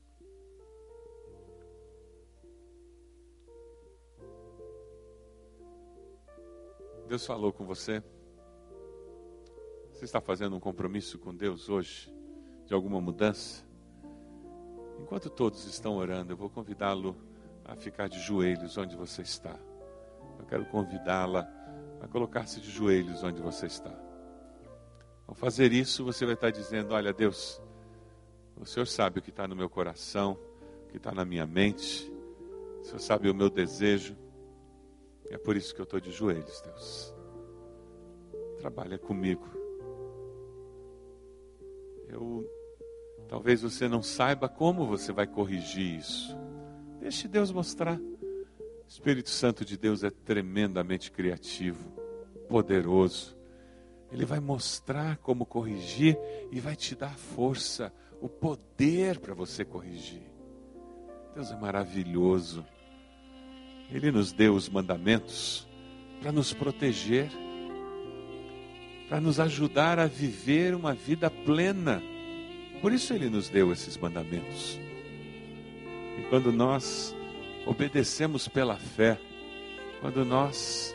[7.08, 8.02] Deus falou com você?
[9.90, 12.13] Você está fazendo um compromisso com Deus hoje?
[12.66, 13.64] De alguma mudança?
[15.00, 17.16] Enquanto todos estão orando, eu vou convidá-lo
[17.64, 19.56] a ficar de joelhos onde você está.
[20.38, 21.48] Eu quero convidá-la
[22.00, 23.92] a colocar-se de joelhos onde você está.
[25.26, 27.60] Ao fazer isso, você vai estar dizendo: Olha, Deus,
[28.56, 30.38] o Senhor sabe o que está no meu coração,
[30.84, 32.12] o que está na minha mente,
[32.80, 34.16] o Senhor sabe o meu desejo.
[35.30, 37.14] É por isso que eu estou de joelhos, Deus.
[38.58, 39.63] Trabalha comigo.
[42.14, 42.48] Eu
[43.26, 46.36] talvez você não saiba como você vai corrigir isso.
[47.00, 47.98] Deixe Deus mostrar.
[47.98, 51.90] O Espírito Santo de Deus é tremendamente criativo,
[52.48, 53.36] poderoso.
[54.12, 56.16] Ele vai mostrar como corrigir
[56.52, 60.22] e vai te dar força, o poder para você corrigir.
[61.34, 62.64] Deus é maravilhoso.
[63.90, 65.66] Ele nos deu os mandamentos
[66.20, 67.28] para nos proteger,
[69.08, 72.02] para nos ajudar a viver uma vida plena.
[72.80, 74.78] Por isso ele nos deu esses mandamentos.
[76.18, 77.14] E quando nós
[77.66, 79.18] obedecemos pela fé,
[80.00, 80.94] quando nós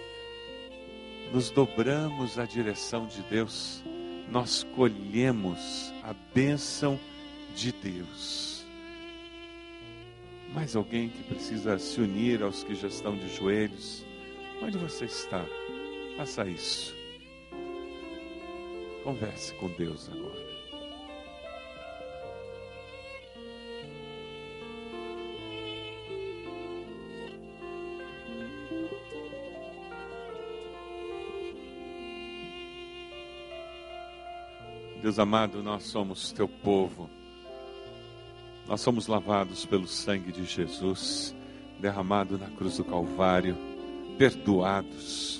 [1.34, 3.84] nos dobramos à direção de Deus,
[4.32, 7.00] nós colhemos a bênção
[7.56, 8.66] de Deus.
[10.54, 14.06] Mais alguém que precisa se unir aos que já estão de joelhos?
[14.62, 15.46] Onde você está?
[16.18, 16.99] Faça isso.
[19.04, 20.50] Converse com Deus agora.
[35.02, 37.10] Deus amado, nós somos teu povo.
[38.68, 41.34] Nós somos lavados pelo sangue de Jesus,
[41.80, 43.58] derramado na cruz do Calvário,
[44.18, 45.39] perdoados,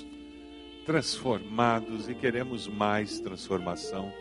[0.84, 4.12] transformados e queremos mais transformação.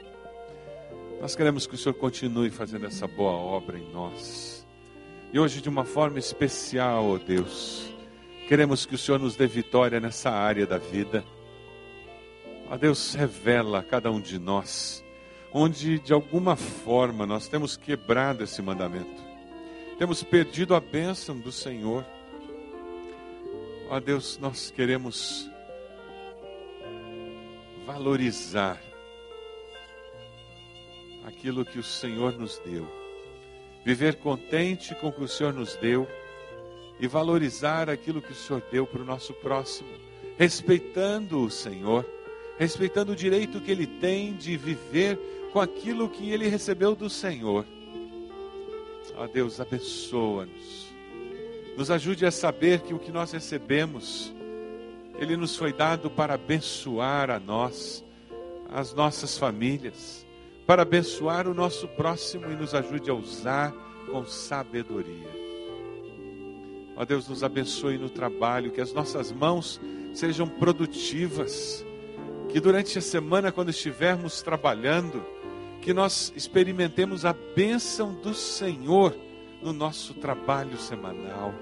[1.22, 4.66] Nós queremos que o Senhor continue fazendo essa boa obra em nós.
[5.34, 7.94] E hoje, de uma forma especial, ó oh Deus,
[8.48, 11.24] queremos que o Senhor nos dê vitória nessa área da vida.
[12.70, 15.04] Ó Deus, revela a cada um de nós
[15.54, 19.24] onde de alguma forma nós temos quebrado esse mandamento,
[19.98, 22.06] temos perdido a bênção do Senhor.
[23.90, 25.49] Ó Deus, nós queremos
[27.92, 28.80] valorizar
[31.26, 32.88] aquilo que o Senhor nos deu,
[33.84, 36.08] viver contente com o que o Senhor nos deu
[37.00, 39.90] e valorizar aquilo que o Senhor deu para o nosso próximo,
[40.38, 42.06] respeitando o Senhor,
[42.60, 45.18] respeitando o direito que ele tem de viver
[45.52, 47.66] com aquilo que ele recebeu do Senhor.
[49.16, 50.94] Ó Deus, abençoa-nos.
[51.76, 54.32] Nos ajude a saber que o que nós recebemos,
[55.20, 58.04] ele nos foi dado para abençoar a nós,
[58.72, 60.26] as nossas famílias,
[60.66, 63.74] para abençoar o nosso próximo e nos ajude a usar
[64.10, 65.28] com sabedoria.
[66.96, 69.80] Ó Deus, nos abençoe no trabalho, que as nossas mãos
[70.14, 71.86] sejam produtivas,
[72.50, 75.24] que durante a semana, quando estivermos trabalhando,
[75.82, 79.16] que nós experimentemos a bênção do Senhor
[79.62, 81.54] no nosso trabalho semanal.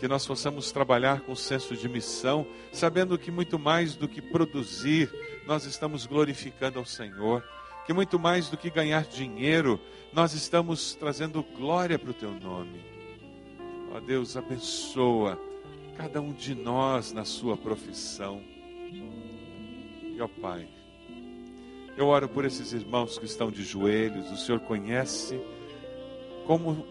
[0.00, 5.12] Que nós possamos trabalhar com senso de missão, sabendo que muito mais do que produzir,
[5.46, 7.44] nós estamos glorificando ao Senhor.
[7.86, 9.78] Que muito mais do que ganhar dinheiro,
[10.12, 12.82] nós estamos trazendo glória para o Teu nome.
[13.92, 15.38] Ó Deus, abençoa
[15.96, 18.40] cada um de nós na sua profissão.
[20.02, 20.66] E ó Pai,
[21.94, 25.38] eu oro por esses irmãos que estão de joelhos, o Senhor conhece
[26.46, 26.86] como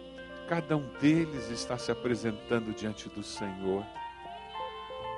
[0.50, 3.86] cada um deles está se apresentando diante do Senhor.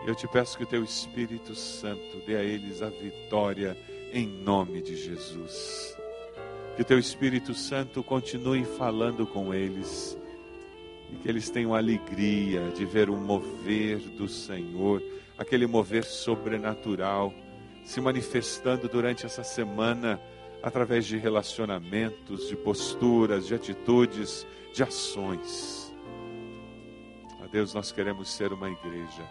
[0.05, 3.77] Eu te peço que o teu Espírito Santo dê a eles a vitória
[4.11, 5.95] em nome de Jesus.
[6.75, 10.17] Que o teu Espírito Santo continue falando com eles
[11.09, 15.01] e que eles tenham alegria de ver o mover do Senhor,
[15.37, 17.33] aquele mover sobrenatural
[17.85, 20.19] se manifestando durante essa semana
[20.61, 25.93] através de relacionamentos, de posturas, de atitudes, de ações.
[27.43, 29.27] A Deus, nós queremos ser uma igreja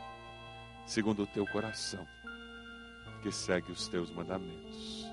[0.87, 2.07] segundo o teu coração,
[3.23, 5.07] que segue os teus mandamentos.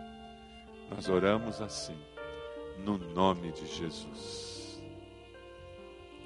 [0.90, 1.98] Nós oramos assim,
[2.80, 4.82] no nome de Jesus.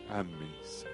[0.09, 0.90] Amém, Senhor.